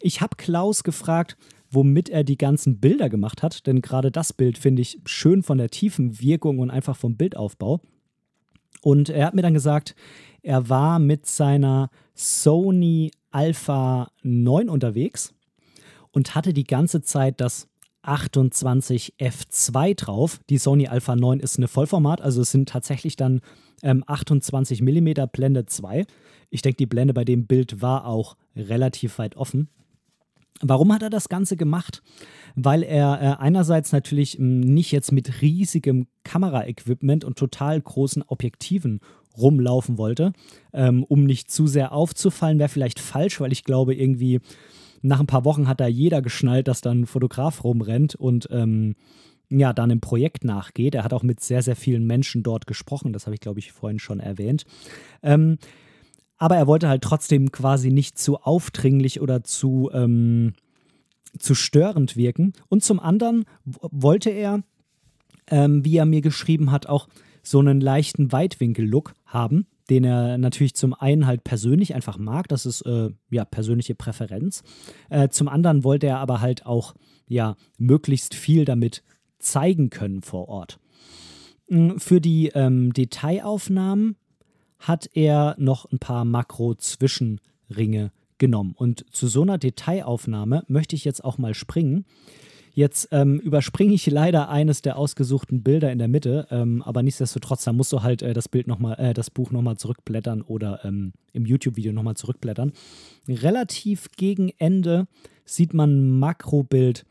Ich 0.00 0.20
habe 0.20 0.36
Klaus 0.36 0.82
gefragt, 0.82 1.36
womit 1.70 2.08
er 2.08 2.24
die 2.24 2.38
ganzen 2.38 2.80
Bilder 2.80 3.08
gemacht 3.08 3.42
hat, 3.42 3.66
denn 3.66 3.80
gerade 3.80 4.10
das 4.10 4.32
Bild 4.32 4.58
finde 4.58 4.82
ich 4.82 5.00
schön 5.06 5.42
von 5.42 5.58
der 5.58 5.70
tiefen 5.70 6.20
Wirkung 6.20 6.58
und 6.58 6.70
einfach 6.70 6.96
vom 6.96 7.16
Bildaufbau. 7.16 7.80
Und 8.82 9.08
er 9.08 9.26
hat 9.26 9.34
mir 9.34 9.42
dann 9.42 9.54
gesagt, 9.54 9.94
er 10.42 10.68
war 10.68 10.98
mit 10.98 11.26
seiner 11.26 11.90
Sony 12.14 13.10
Alpha 13.30 14.10
9 14.22 14.68
unterwegs 14.68 15.34
und 16.12 16.34
hatte 16.34 16.52
die 16.52 16.64
ganze 16.64 17.02
Zeit 17.02 17.40
das 17.40 17.68
28 18.02 19.14
F2 19.18 19.94
drauf. 19.94 20.40
Die 20.48 20.58
Sony 20.58 20.88
Alpha 20.88 21.14
9 21.14 21.40
ist 21.40 21.58
eine 21.58 21.68
Vollformat, 21.68 22.20
also 22.20 22.42
es 22.42 22.50
sind 22.50 22.68
tatsächlich 22.68 23.16
dann 23.16 23.40
ähm, 23.82 24.02
28 24.06 24.82
mm 24.82 25.12
Blende 25.32 25.66
2. 25.66 26.06
Ich 26.48 26.62
denke, 26.62 26.78
die 26.78 26.86
Blende 26.86 27.14
bei 27.14 27.24
dem 27.24 27.46
Bild 27.46 27.82
war 27.82 28.06
auch 28.06 28.36
relativ 28.56 29.18
weit 29.18 29.36
offen. 29.36 29.68
Warum 30.60 30.92
hat 30.92 31.02
er 31.02 31.10
das 31.10 31.28
Ganze 31.28 31.56
gemacht? 31.56 32.02
Weil 32.54 32.82
er 32.82 33.20
äh, 33.20 33.42
einerseits 33.42 33.92
natürlich 33.92 34.34
hm, 34.34 34.60
nicht 34.60 34.92
jetzt 34.92 35.12
mit 35.12 35.40
riesigem 35.40 36.06
Kameraequipment 36.24 37.24
und 37.24 37.38
total 37.38 37.80
großen 37.80 38.22
Objektiven 38.22 39.00
rumlaufen 39.36 39.96
wollte, 39.96 40.32
ähm, 40.72 41.04
um 41.04 41.24
nicht 41.24 41.50
zu 41.50 41.66
sehr 41.66 41.92
aufzufallen, 41.92 42.58
wäre 42.58 42.68
vielleicht 42.68 43.00
falsch, 43.00 43.40
weil 43.40 43.52
ich 43.52 43.64
glaube, 43.64 43.94
irgendwie 43.94 44.40
nach 45.02 45.20
ein 45.20 45.26
paar 45.26 45.44
Wochen 45.44 45.66
hat 45.66 45.80
da 45.80 45.86
jeder 45.86 46.20
geschnallt, 46.20 46.68
dass 46.68 46.80
da 46.80 46.90
ein 46.90 47.06
Fotograf 47.06 47.64
rumrennt 47.64 48.14
und 48.14 48.48
ähm, 48.50 48.96
ja, 49.48 49.72
dann 49.72 49.90
im 49.90 50.00
Projekt 50.00 50.44
nachgeht. 50.44 50.94
Er 50.94 51.04
hat 51.04 51.12
auch 51.12 51.22
mit 51.22 51.40
sehr, 51.40 51.62
sehr 51.62 51.76
vielen 51.76 52.06
Menschen 52.06 52.42
dort 52.42 52.66
gesprochen, 52.66 53.12
das 53.12 53.26
habe 53.26 53.34
ich, 53.34 53.40
glaube 53.40 53.58
ich, 53.58 53.72
vorhin 53.72 53.98
schon 53.98 54.20
erwähnt. 54.20 54.64
Ähm, 55.22 55.58
aber 56.40 56.56
er 56.56 56.66
wollte 56.66 56.88
halt 56.88 57.02
trotzdem 57.02 57.52
quasi 57.52 57.90
nicht 57.90 58.18
zu 58.18 58.38
aufdringlich 58.38 59.20
oder 59.20 59.44
zu, 59.44 59.90
ähm, 59.92 60.54
zu 61.38 61.54
störend 61.54 62.16
wirken. 62.16 62.54
Und 62.68 62.82
zum 62.82 62.98
anderen 62.98 63.44
wollte 63.64 64.30
er, 64.30 64.64
ähm, 65.46 65.84
wie 65.84 65.96
er 65.96 66.06
mir 66.06 66.22
geschrieben 66.22 66.72
hat, 66.72 66.88
auch 66.88 67.08
so 67.44 67.60
einen 67.60 67.80
leichten 67.80 68.32
Weitwinkel-Look 68.32 69.14
haben 69.24 69.66
den 69.90 70.04
er 70.04 70.38
natürlich 70.38 70.74
zum 70.74 70.94
einen 70.94 71.26
halt 71.26 71.42
persönlich 71.42 71.94
einfach 71.94 72.16
mag, 72.16 72.48
das 72.48 72.64
ist 72.64 72.82
äh, 72.82 73.10
ja 73.30 73.44
persönliche 73.44 73.96
Präferenz. 73.96 74.62
Äh, 75.10 75.28
zum 75.30 75.48
anderen 75.48 75.82
wollte 75.82 76.06
er 76.06 76.18
aber 76.18 76.40
halt 76.40 76.64
auch 76.64 76.94
ja 77.26 77.56
möglichst 77.76 78.34
viel 78.34 78.64
damit 78.64 79.02
zeigen 79.40 79.90
können 79.90 80.22
vor 80.22 80.48
Ort. 80.48 80.78
Mm, 81.68 81.96
für 81.96 82.20
die 82.20 82.48
ähm, 82.54 82.92
Detailaufnahmen 82.92 84.16
hat 84.80 85.08
er 85.14 85.54
noch 85.58 85.90
ein 85.92 85.98
paar 85.98 86.24
Makro-Zwischenringe 86.24 88.10
genommen. 88.38 88.74
Und 88.76 89.04
zu 89.12 89.28
so 89.28 89.42
einer 89.42 89.58
Detailaufnahme 89.58 90.64
möchte 90.66 90.96
ich 90.96 91.04
jetzt 91.04 91.22
auch 91.24 91.38
mal 91.38 91.54
springen. 91.54 92.04
Jetzt 92.72 93.08
ähm, 93.10 93.38
überspringe 93.40 93.94
ich 93.94 94.06
leider 94.06 94.48
eines 94.48 94.80
der 94.80 94.96
ausgesuchten 94.96 95.62
Bilder 95.62 95.90
in 95.92 95.98
der 95.98 96.08
Mitte, 96.08 96.46
ähm, 96.50 96.82
aber 96.82 97.02
nichtsdestotrotz, 97.02 97.64
da 97.64 97.72
musst 97.72 97.92
du 97.92 98.02
halt 98.02 98.22
äh, 98.22 98.32
das 98.32 98.48
Bild 98.48 98.68
noch 98.68 98.78
mal, 98.78 98.94
äh, 98.94 99.12
das 99.12 99.28
Buch 99.28 99.50
nochmal 99.50 99.76
zurückblättern 99.76 100.40
oder 100.42 100.84
ähm, 100.84 101.12
im 101.32 101.46
YouTube-Video 101.46 101.92
nochmal 101.92 102.16
zurückblättern. 102.16 102.72
Relativ 103.28 104.08
gegen 104.16 104.50
Ende 104.58 105.08
sieht 105.44 105.74
man 105.74 105.90
ein 105.90 106.18
Makrobild 106.20 107.04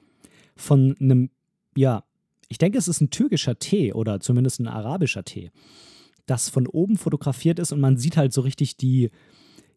von 0.55 0.95
einem, 0.99 1.29
ja, 1.75 2.03
ich 2.47 2.57
denke, 2.57 2.77
es 2.77 2.87
ist 2.87 3.01
ein 3.01 3.11
türkischer 3.11 3.59
Tee 3.59 3.93
oder 3.93 4.21
zumindest 4.21 4.61
ein 4.61 4.67
arabischer 4.67 5.23
Tee, 5.23 5.51
das 6.29 6.49
von 6.49 6.67
oben 6.67 6.97
fotografiert 6.97 7.59
ist 7.59 7.71
und 7.71 7.79
man 7.79 7.97
sieht 7.97 8.17
halt 8.17 8.33
so 8.33 8.41
richtig 8.41 8.77
die, 8.77 9.09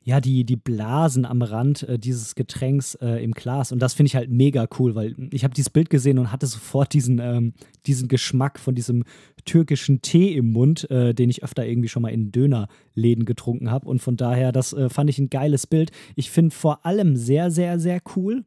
ja, 0.05 0.21
die, 0.21 0.45
die 0.45 0.57
Blasen 0.57 1.25
am 1.25 1.43
Rand 1.43 1.85
äh, 1.85 1.99
dieses 1.99 2.35
Getränks 2.35 2.97
äh, 2.97 3.23
im 3.23 3.33
Glas. 3.33 3.71
Und 3.71 3.81
das 3.81 3.95
finde 3.95 4.09
ich 4.09 4.17
halt 4.17 4.31
mega 4.31 4.67
cool, 4.79 4.95
weil 4.95 5.15
ich 5.31 5.45
habe 5.45 5.55
dieses 5.55 5.71
Bild 5.71 5.91
gesehen 5.91 6.19
und 6.19 6.33
hatte 6.33 6.47
sofort 6.47 6.93
diesen, 6.93 7.21
ähm, 7.21 7.55
diesen 7.87 8.09
Geschmack 8.09 8.59
von 8.59 8.75
diesem 8.75 9.05
türkischen 9.45 10.03
Tee 10.03 10.35
im 10.35 10.53
Mund, 10.53 10.91
äh, 10.91 11.15
den 11.15 11.31
ich 11.31 11.45
öfter 11.45 11.67
irgendwie 11.67 11.89
schon 11.89 12.03
mal 12.03 12.11
in 12.11 12.33
Dönerläden 12.33 13.25
getrunken 13.25 13.71
habe. 13.71 13.87
Und 13.89 14.01
von 14.01 14.17
daher, 14.17 14.51
das 14.51 14.73
äh, 14.73 14.89
fand 14.89 15.09
ich 15.09 15.19
ein 15.19 15.31
geiles 15.31 15.67
Bild. 15.69 15.93
Ich 16.17 16.31
finde 16.31 16.55
vor 16.55 16.85
allem 16.85 17.17
sehr, 17.17 17.51
sehr, 17.53 17.79
sehr 17.79 18.01
cool, 18.17 18.45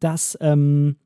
dass, 0.00 0.36
ähm, 0.40 0.96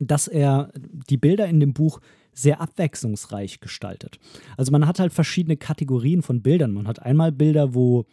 dass 0.00 0.26
er 0.26 0.72
die 1.08 1.18
Bilder 1.18 1.46
in 1.46 1.60
dem 1.60 1.72
Buch 1.72 2.00
sehr 2.32 2.60
abwechslungsreich 2.60 3.60
gestaltet. 3.60 4.18
Also 4.56 4.72
man 4.72 4.86
hat 4.86 5.00
halt 5.00 5.12
verschiedene 5.12 5.56
Kategorien 5.56 6.22
von 6.22 6.42
Bildern. 6.42 6.72
Man 6.72 6.88
hat 6.88 7.02
einmal 7.02 7.32
Bilder, 7.32 7.74
wo 7.74 8.06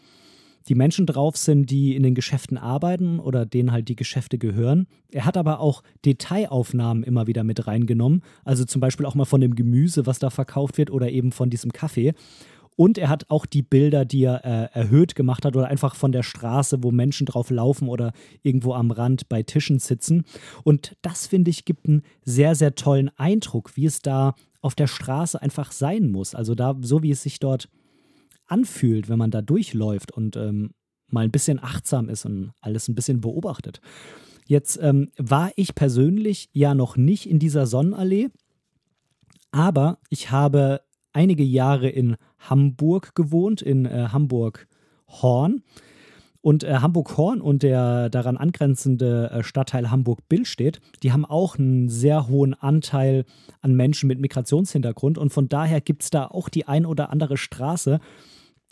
die 0.68 0.76
Menschen 0.76 1.06
drauf 1.06 1.38
sind, 1.38 1.70
die 1.70 1.96
in 1.96 2.04
den 2.04 2.16
Geschäften 2.16 2.58
arbeiten 2.58 3.20
oder 3.20 3.46
denen 3.46 3.72
halt 3.72 3.88
die 3.88 3.96
Geschäfte 3.96 4.38
gehören. 4.38 4.88
Er 5.12 5.26
hat 5.26 5.38
aber 5.38 5.60
auch 5.60 5.82
Detailaufnahmen 6.06 7.04
immer 7.04 7.28
wieder 7.28 7.44
mit 7.44 7.68
reingenommen, 7.68 8.22
also 8.44 8.66
zum 8.66 8.82
Beispiel 8.82 9.06
auch 9.06 9.16
mal 9.16 9.26
von 9.26 9.42
dem 9.42 9.56
Gemüse, 9.56 10.06
was 10.06 10.20
da 10.20 10.30
verkauft 10.30 10.78
wird 10.78 10.92
oder 10.92 11.10
eben 11.10 11.32
von 11.32 11.50
diesem 11.50 11.72
Kaffee. 11.72 12.14
Und 12.78 13.00
er 13.00 13.10
hat 13.10 13.30
auch 13.30 13.48
die 13.48 13.64
Bilder, 13.64 14.06
die 14.06 14.24
er 14.24 14.46
äh, 14.46 14.80
erhöht 14.80 15.16
gemacht 15.16 15.46
hat 15.46 15.56
oder 15.56 15.68
einfach 15.68 15.96
von 15.96 16.12
der 16.12 16.22
Straße, 16.22 16.84
wo 16.84 16.92
Menschen 16.92 17.26
drauf 17.26 17.50
laufen 17.50 17.90
oder 17.90 18.14
irgendwo 18.44 18.74
am 18.74 18.92
Rand 18.92 19.28
bei 19.28 19.42
Tischen 19.42 19.80
sitzen. 19.80 20.26
Und 20.64 20.96
das, 21.02 21.26
finde 21.26 21.50
ich, 21.50 21.66
gibt 21.66 21.88
einen 21.88 22.04
sehr, 22.24 22.54
sehr 22.54 22.76
tollen 22.76 23.10
Eindruck, 23.18 23.76
wie 23.76 23.88
es 23.88 24.04
da 24.04 24.36
auf 24.62 24.76
der 24.76 24.86
Straße 24.86 25.42
einfach 25.42 25.72
sein 25.72 26.12
muss. 26.12 26.36
Also 26.36 26.54
da, 26.54 26.78
so 26.80 27.02
wie 27.02 27.10
es 27.10 27.24
sich 27.24 27.40
dort 27.40 27.68
anfühlt, 28.46 29.10
wenn 29.10 29.18
man 29.18 29.32
da 29.32 29.42
durchläuft 29.42 30.12
und 30.12 30.38
ähm, 30.38 30.70
mal 31.08 31.24
ein 31.24 31.32
bisschen 31.32 31.60
achtsam 31.60 32.10
ist 32.10 32.26
und 32.26 32.52
alles 32.62 32.88
ein 32.88 32.96
bisschen 32.96 33.22
beobachtet. 33.22 33.82
Jetzt 34.46 34.78
ähm, 34.84 35.10
war 35.18 35.52
ich 35.56 35.74
persönlich 35.74 36.50
ja 36.54 36.76
noch 36.76 36.96
nicht 36.96 37.28
in 37.28 37.40
dieser 37.40 37.66
Sonnenallee, 37.66 38.30
aber 39.50 39.98
ich 40.12 40.30
habe 40.30 40.82
einige 41.18 41.44
Jahre 41.44 41.90
in 41.90 42.16
Hamburg 42.38 43.16
gewohnt, 43.16 43.64
in 43.64 43.86
äh, 43.86 44.10
Hamburg-Horn. 44.12 45.64
Und 46.42 46.64
äh, 46.64 46.76
Hamburg-Horn 46.76 47.42
und 47.42 47.64
der 47.64 48.10
daran 48.10 48.38
angrenzende 48.38 49.32
äh, 49.32 49.44
Stadtteil 49.44 49.90
Hamburg-Billstedt, 49.90 50.80
die 51.02 51.12
haben 51.12 51.26
auch 51.26 51.58
einen 51.58 51.90
sehr 51.90 52.28
hohen 52.28 52.54
Anteil 52.54 53.26
an 53.62 53.76
Menschen 53.76 54.08
mit 54.08 54.20
Migrationshintergrund. 54.20 55.18
Und 55.18 55.32
von 55.32 55.50
daher 55.50 55.82
gibt 55.82 56.04
es 56.04 56.12
da 56.12 56.28
auch 56.28 56.50
die 56.50 56.68
ein 56.68 56.86
oder 56.86 57.10
andere 57.10 57.36
Straße, 57.36 58.00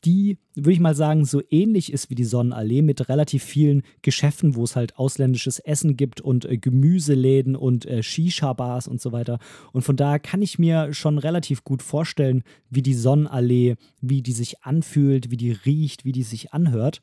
die, 0.06 0.38
würde 0.54 0.74
ich 0.74 0.80
mal 0.80 0.96
sagen, 0.96 1.26
so 1.26 1.42
ähnlich 1.50 1.92
ist 1.92 2.10
wie 2.10 2.16
die 2.16 2.24
Sonnenallee 2.24 2.82
mit 2.82 3.10
relativ 3.10 3.44
vielen 3.44 3.82
Geschäften, 4.04 4.56
wo 4.56 4.64
es 4.64 4.76
halt 4.76 4.98
ausländisches 4.98 5.60
Essen 5.60 5.98
gibt 5.98 6.22
und 6.22 6.46
äh, 6.46 6.58
Gemüseläden 6.58 7.56
und 7.56 7.86
äh, 7.86 8.04
Shisha-Bars 8.04 8.88
und 8.88 9.02
so 9.02 9.12
weiter. 9.12 9.40
Und 9.74 9.82
von 9.82 9.96
daher 9.96 10.20
kann 10.20 10.42
ich 10.42 10.60
mir 10.60 10.94
schon 10.94 11.18
relativ 11.18 11.64
gut 11.64 11.82
vorstellen, 11.82 12.44
wie 12.70 12.84
die 12.84 12.94
Sonnenallee, 12.94 13.76
wie 14.02 14.22
die 14.22 14.32
sich 14.32 14.64
anfühlt, 14.64 15.32
wie 15.32 15.38
die 15.38 15.52
riecht, 15.52 16.06
wie 16.06 16.12
die 16.12 16.24
sich 16.24 16.54
anhört. 16.54 17.02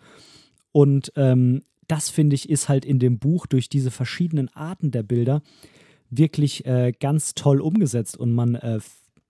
Und 0.71 1.13
ähm, 1.17 1.63
das 1.89 2.09
finde 2.09 2.35
ich 2.35 2.49
ist 2.49 2.69
halt 2.69 2.85
in 2.85 2.99
dem 2.99 3.19
Buch 3.19 3.47
durch 3.47 3.69
diese 3.69 3.91
verschiedenen 3.91 4.49
Arten 4.49 4.93
der 4.93 5.03
Bilder 5.03 5.43
wirklich 6.09 6.65
äh, 6.67 6.93
ganz 6.99 7.35
toll 7.35 7.61
umgesetzt 7.61 8.17
und 8.17 8.33
man, 8.33 8.55
äh, 8.55 8.79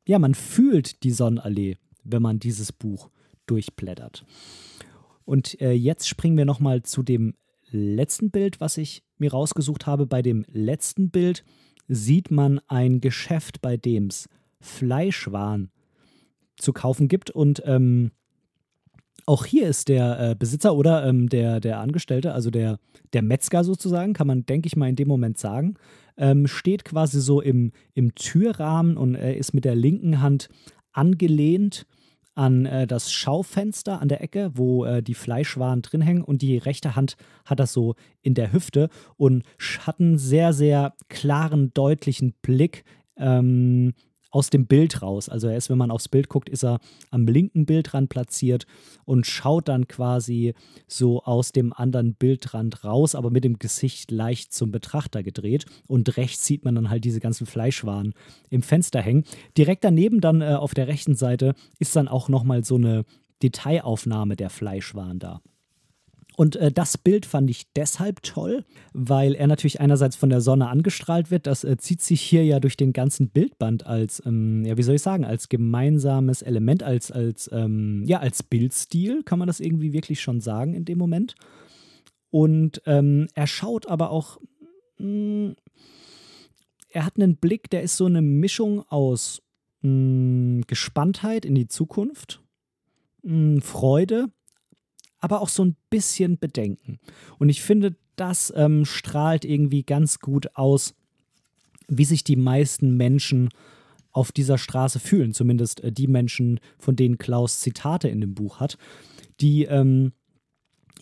ja, 0.07 0.19
man 0.19 0.35
fühlt 0.35 1.05
die 1.05 1.13
Sonnenallee, 1.13 1.77
wenn 2.05 2.23
man 2.23 2.39
dieses 2.39 2.73
Buch 2.73 3.09
durchblättert. 3.47 4.25
Und 5.25 5.61
äh, 5.61 5.73
jetzt 5.73 6.09
springen 6.09 6.37
wir 6.37 6.45
nochmal 6.45 6.83
zu 6.83 7.03
dem 7.03 7.35
letzten 7.71 8.31
Bild, 8.31 8.61
was 8.61 8.77
ich 8.77 9.03
mir 9.19 9.33
rausgesucht 9.33 9.87
habe. 9.87 10.07
Bei 10.07 10.23
dem 10.23 10.45
letzten 10.49 11.11
Bild 11.11 11.45
sieht 11.89 12.31
man 12.31 12.61
ein 12.69 13.01
Geschäft, 13.01 13.61
bei 13.61 13.77
dem 13.77 14.07
es 14.07 14.29
Fleischwaren 14.61 15.71
zu 16.57 16.73
kaufen 16.73 17.09
gibt. 17.09 17.31
Und 17.31 17.63
ähm, 17.65 18.13
auch 19.27 19.45
hier 19.45 19.69
ist 19.69 19.89
der 19.89 20.31
äh, 20.31 20.35
Besitzer 20.35 20.75
oder 20.75 21.07
ähm, 21.07 21.29
der, 21.29 21.61
der 21.61 21.81
Angestellte, 21.81 22.33
also 22.35 22.51
der, 22.51 22.79
der 23.13 23.23
Metzger 23.23 23.65
sozusagen, 23.65 24.13
kann 24.13 24.27
man, 24.27 24.47
denke 24.47 24.67
ich 24.67 24.77
mal, 24.77 24.89
in 24.89 24.97
dem 24.97 25.09
Moment 25.09 25.39
sagen, 25.39 25.75
ähm, 26.17 26.47
steht 26.47 26.85
quasi 26.85 27.21
so 27.21 27.41
im, 27.41 27.73
im 27.95 28.15
Türrahmen 28.15 28.97
und 28.97 29.15
er 29.15 29.37
ist 29.37 29.55
mit 29.55 29.65
der 29.65 29.75
linken 29.75 30.21
Hand 30.21 30.49
angelehnt 30.93 31.87
an 32.35 32.67
äh, 32.67 32.87
das 32.87 33.13
Schaufenster 33.13 34.01
an 34.01 34.09
der 34.09 34.23
Ecke, 34.23 34.53
wo 34.55 34.85
äh, 34.85 35.03
die 35.03 35.15
Fleischwaren 35.15 35.83
drin 35.83 36.01
hängen 36.01 36.23
und 36.23 36.43
die 36.43 36.59
rechte 36.59 36.97
Hand 36.97 37.17
hat 37.45 37.61
das 37.61 37.73
so 37.73 37.95
in 38.23 38.35
der 38.35 38.53
Hüfte 38.53 38.89
und 39.17 39.45
hat 39.81 40.01
einen 40.01 40.19
sehr, 40.19 40.53
sehr 40.53 40.95
klaren, 41.09 41.73
deutlichen 41.75 42.35
Blick 42.43 42.85
ähm, 43.17 43.95
aus 44.33 44.51
dem 44.51 44.67
Bild 44.67 45.03
raus. 45.03 45.29
Also 45.29 45.47
er 45.47 45.57
ist, 45.57 45.71
wenn 45.71 45.79
man 45.79 45.93
aufs 45.93 46.09
Bild 46.09 46.29
guckt, 46.29 46.49
ist 46.49 46.65
er 46.65 46.81
am 47.11 47.27
linken 47.27 47.67
Bildrand 47.67 48.09
platziert 48.09 48.67
und 49.05 49.27
schaut 49.27 49.69
dann 49.69 49.87
quasi 49.87 50.55
so 50.89 51.23
aus 51.23 51.53
dem 51.53 51.73
anderen 51.73 52.15
Bildrand 52.15 52.83
raus, 52.83 53.15
aber 53.15 53.31
mit 53.31 53.45
dem 53.45 53.59
Gesicht 53.59 54.11
leicht 54.11 54.53
zum 54.53 54.73
Betrachter 54.73 55.23
gedreht. 55.23 55.67
Und 55.87 56.17
rechts 56.17 56.47
sieht 56.47 56.65
man 56.65 56.75
dann 56.75 56.91
halt 56.91 57.05
diese 57.05 57.21
ganzen 57.21 57.47
Fleischwaren 57.47 58.15
im 58.49 58.63
Fenster 58.63 59.01
hängen. 59.01 59.25
Direkt 59.57 59.85
daneben 59.85 60.21
dann 60.21 60.41
äh, 60.41 60.55
auf 60.55 60.75
der 60.75 60.89
rechten 60.89 61.15
Seite 61.15 61.55
ist 61.79 61.95
dann 61.95 62.09
auch 62.09 62.29
nochmal 62.29 62.65
so 62.65 62.77
eine 62.77 63.05
Detailaufnahme 63.43 64.37
der 64.37 64.51
Fleischwaren 64.51 65.19
da. 65.19 65.43
Und 66.43 66.57
äh, 66.57 66.73
das 66.73 66.99
Bild 66.99 67.25
fand 67.25 67.49
ich 67.51 67.73
deshalb 67.77 68.21
toll, 68.25 68.65
weil 68.93 69.37
er 69.37 69.47
natürlich 69.47 69.81
einerseits 69.81 70.17
von 70.17 70.29
der 70.29 70.41
Sonne 70.41 70.67
angestrahlt 70.71 71.31
wird. 71.31 71.47
Das 71.47 71.63
äh, 71.63 71.77
zieht 71.77 72.01
sich 72.01 72.21
hier 72.21 72.45
ja 72.45 72.59
durch 72.59 72.77
den 72.77 72.93
ganzen 72.93 73.29
Bildband 73.29 73.87
als, 73.87 74.21
ähm, 74.27 74.65
ja, 74.65 74.77
wie 74.77 74.83
soll 74.83 74.97
ich 74.97 75.03
sagen, 75.03 75.25
als 75.25 75.49
gemeinsames 75.49 76.43
Element, 76.43 76.83
als, 76.83 77.13
als, 77.13 77.49
ähm, 77.53 78.03
ja, 78.07 78.19
als 78.19 78.43
Bildstil, 78.43 79.23
kann 79.23 79.39
man 79.39 79.47
das 79.47 79.61
irgendwie 79.61 79.93
wirklich 79.93 80.21
schon 80.21 80.41
sagen 80.41 80.75
in 80.75 80.85
dem 80.85 80.99
Moment. 80.99 81.37
Und 82.31 82.83
ähm, 82.87 83.29
er 83.37 83.47
schaut 83.47 83.87
aber 83.87 84.11
auch, 84.11 84.41
mh, 84.99 85.05
hm, 85.07 85.57
er 86.89 87.07
hat 87.07 87.21
einen 87.21 87.37
Blick, 87.37 87.71
der 87.71 87.85
ist 87.85 87.97
so 87.97 88.07
eine 88.07 88.21
Mischung 88.21 88.83
aus 88.89 89.43
mh, 89.83 89.91
hm, 89.91 90.65
Gespanntheit 90.67 91.45
in 91.45 91.55
die 91.55 91.69
Zukunft, 91.69 92.43
mh, 93.23 93.31
hm, 93.31 93.63
Freude 93.63 94.27
aber 95.23 95.41
auch 95.41 95.49
so 95.49 95.65
ein 95.65 95.77
bisschen 95.89 96.37
Bedenken. 96.39 96.99
Und 97.39 97.49
ich 97.49 97.63
finde, 97.63 97.97
das 98.17 98.53
ähm, 98.55 98.85
strahlt 98.85 99.45
irgendwie 99.47 99.85
ganz 99.85 100.19
gut 100.19 100.55
aus, 100.55 100.95
wie 101.89 102.05
sich 102.05 102.25
die 102.25 102.37
meisten 102.37 102.97
Menschen 102.97 103.49
auf 104.11 104.33
dieser 104.33 104.59
Straße 104.59 105.01
fühlen. 105.01 105.33
Zumindest 105.33 105.83
äh, 105.83 105.93
die 105.93 106.09
Menschen, 106.09 106.61
von 106.79 106.97
denen 106.97 107.19
Klaus 107.19 107.61
Zitate 107.61 108.09
in 108.09 108.21
dem 108.21 108.35
Buch 108.35 108.61
hat. 108.61 108.77
Die, 109.41 109.65
ähm, 109.65 110.13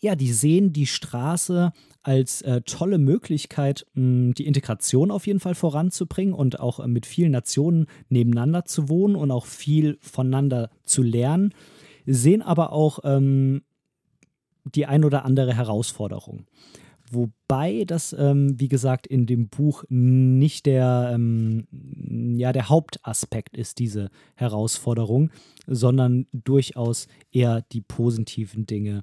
ja, 0.00 0.14
die 0.14 0.32
sehen 0.32 0.72
die 0.72 0.86
Straße 0.86 1.72
als 2.02 2.42
äh, 2.42 2.60
tolle 2.62 2.98
Möglichkeit, 2.98 3.86
mh, 3.94 4.34
die 4.34 4.46
Integration 4.46 5.10
auf 5.10 5.26
jeden 5.26 5.40
Fall 5.40 5.54
voranzubringen 5.54 6.34
und 6.34 6.60
auch 6.60 6.78
äh, 6.78 6.88
mit 6.88 7.06
vielen 7.06 7.32
Nationen 7.32 7.86
nebeneinander 8.10 8.66
zu 8.66 8.88
wohnen 8.88 9.16
und 9.16 9.30
auch 9.30 9.46
viel 9.46 9.98
voneinander 10.00 10.70
zu 10.84 11.02
lernen. 11.02 11.54
Sehen 12.06 12.42
aber 12.42 12.72
auch 12.72 13.00
ähm, 13.04 13.62
die 14.64 14.86
ein 14.86 15.04
oder 15.04 15.24
andere 15.24 15.54
Herausforderung. 15.54 16.46
Wobei 17.12 17.84
das, 17.86 18.14
ähm, 18.16 18.58
wie 18.60 18.68
gesagt, 18.68 19.06
in 19.06 19.26
dem 19.26 19.48
Buch 19.48 19.84
nicht 19.88 20.66
der, 20.66 21.10
ähm, 21.12 21.66
ja, 22.38 22.52
der 22.52 22.68
Hauptaspekt 22.68 23.56
ist, 23.56 23.80
diese 23.80 24.10
Herausforderung, 24.36 25.30
sondern 25.66 26.26
durchaus 26.32 27.08
eher 27.32 27.62
die 27.72 27.80
positiven 27.80 28.66
Dinge 28.66 29.02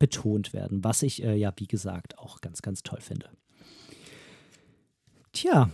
betont 0.00 0.52
werden, 0.52 0.82
was 0.82 1.02
ich 1.02 1.22
äh, 1.22 1.36
ja, 1.36 1.52
wie 1.56 1.66
gesagt, 1.66 2.18
auch 2.18 2.40
ganz, 2.40 2.62
ganz 2.62 2.82
toll 2.82 3.00
finde. 3.00 3.28
Tja, 5.32 5.70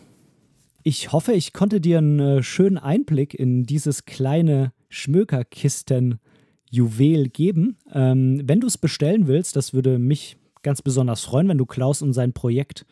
ich 0.83 1.13
hoffe, 1.13 1.33
ich 1.33 1.55
konnte 1.55 1.81
dir 1.81 1.99
einen 1.99 2.21
äh, 2.21 2.43
schönen 2.43 2.77
Einblick 2.77 3.33
in 3.33 3.65
dieses 3.65 4.05
kleine 4.05 4.73
Schmökerkisten 4.91 6.21
Juwel 6.71 7.29
geben. 7.29 7.77
Ähm, 7.93 8.43
wenn 8.45 8.61
du 8.61 8.67
es 8.67 8.79
bestellen 8.79 9.27
willst, 9.27 9.57
das 9.57 9.73
würde 9.75 9.99
mich 9.99 10.37
ganz 10.63 10.83
besonders 10.83 11.23
freuen, 11.25 11.49
wenn 11.49 11.59
du 11.59 11.67
Klaus 11.67 12.03
und 12.03 12.13
sein 12.13 12.33
Projekt 12.33 12.87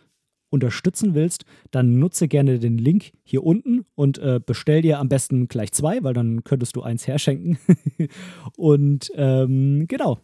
unterstützen 0.53 1.15
willst, 1.15 1.45
dann 1.71 1.99
nutze 1.99 2.29
gerne 2.29 2.59
den 2.59 2.79
Link 2.79 3.13
hier 3.25 3.43
unten 3.43 3.87
und 3.95 4.19
äh, 4.19 4.39
bestell 4.45 4.83
dir 4.83 4.99
am 4.99 5.09
besten 5.09 5.49
gleich 5.49 5.73
zwei, 5.73 6.05
weil 6.05 6.13
dann 6.13 6.45
könntest 6.45 6.77
du 6.77 6.83
eins 6.83 7.07
herschenken. 7.07 7.59
und 8.57 9.11
ähm, 9.17 9.87
genau. 9.89 10.19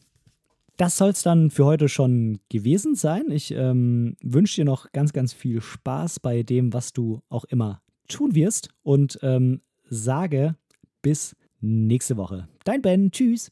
Das 0.77 0.97
soll 0.97 1.11
es 1.11 1.23
dann 1.23 1.51
für 1.51 1.65
heute 1.65 1.89
schon 1.89 2.39
gewesen 2.51 2.95
sein. 2.95 3.33
Ich 3.33 3.51
ähm, 3.51 4.15
wünsche 4.23 4.57
dir 4.57 4.65
noch 4.65 4.93
ganz, 4.93 5.13
ganz 5.13 5.33
viel 5.33 5.61
Spaß 5.61 6.21
bei 6.21 6.45
dem, 6.45 6.73
was 6.73 6.93
du 6.93 7.21
auch 7.31 7.45
immer 7.47 7.83
tun 8.07 8.37
wirst 8.37 8.69
und 8.85 9.19
ähm, 9.23 9.61
sage 9.91 10.55
bis 11.03 11.35
nächste 11.61 12.17
Woche. 12.17 12.47
Dein 12.69 12.83
Ben, 12.83 13.11
tschüss. 13.11 13.51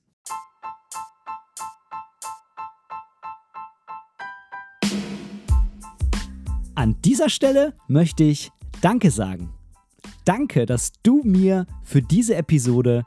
An 6.74 7.00
dieser 7.00 7.30
Stelle 7.30 7.72
möchte 7.88 8.24
ich 8.24 8.50
Danke 8.82 9.10
sagen. 9.10 9.54
Danke, 10.26 10.66
dass 10.66 10.92
du 11.02 11.22
mir 11.24 11.64
für 11.82 12.02
diese 12.02 12.34
Episode 12.34 13.06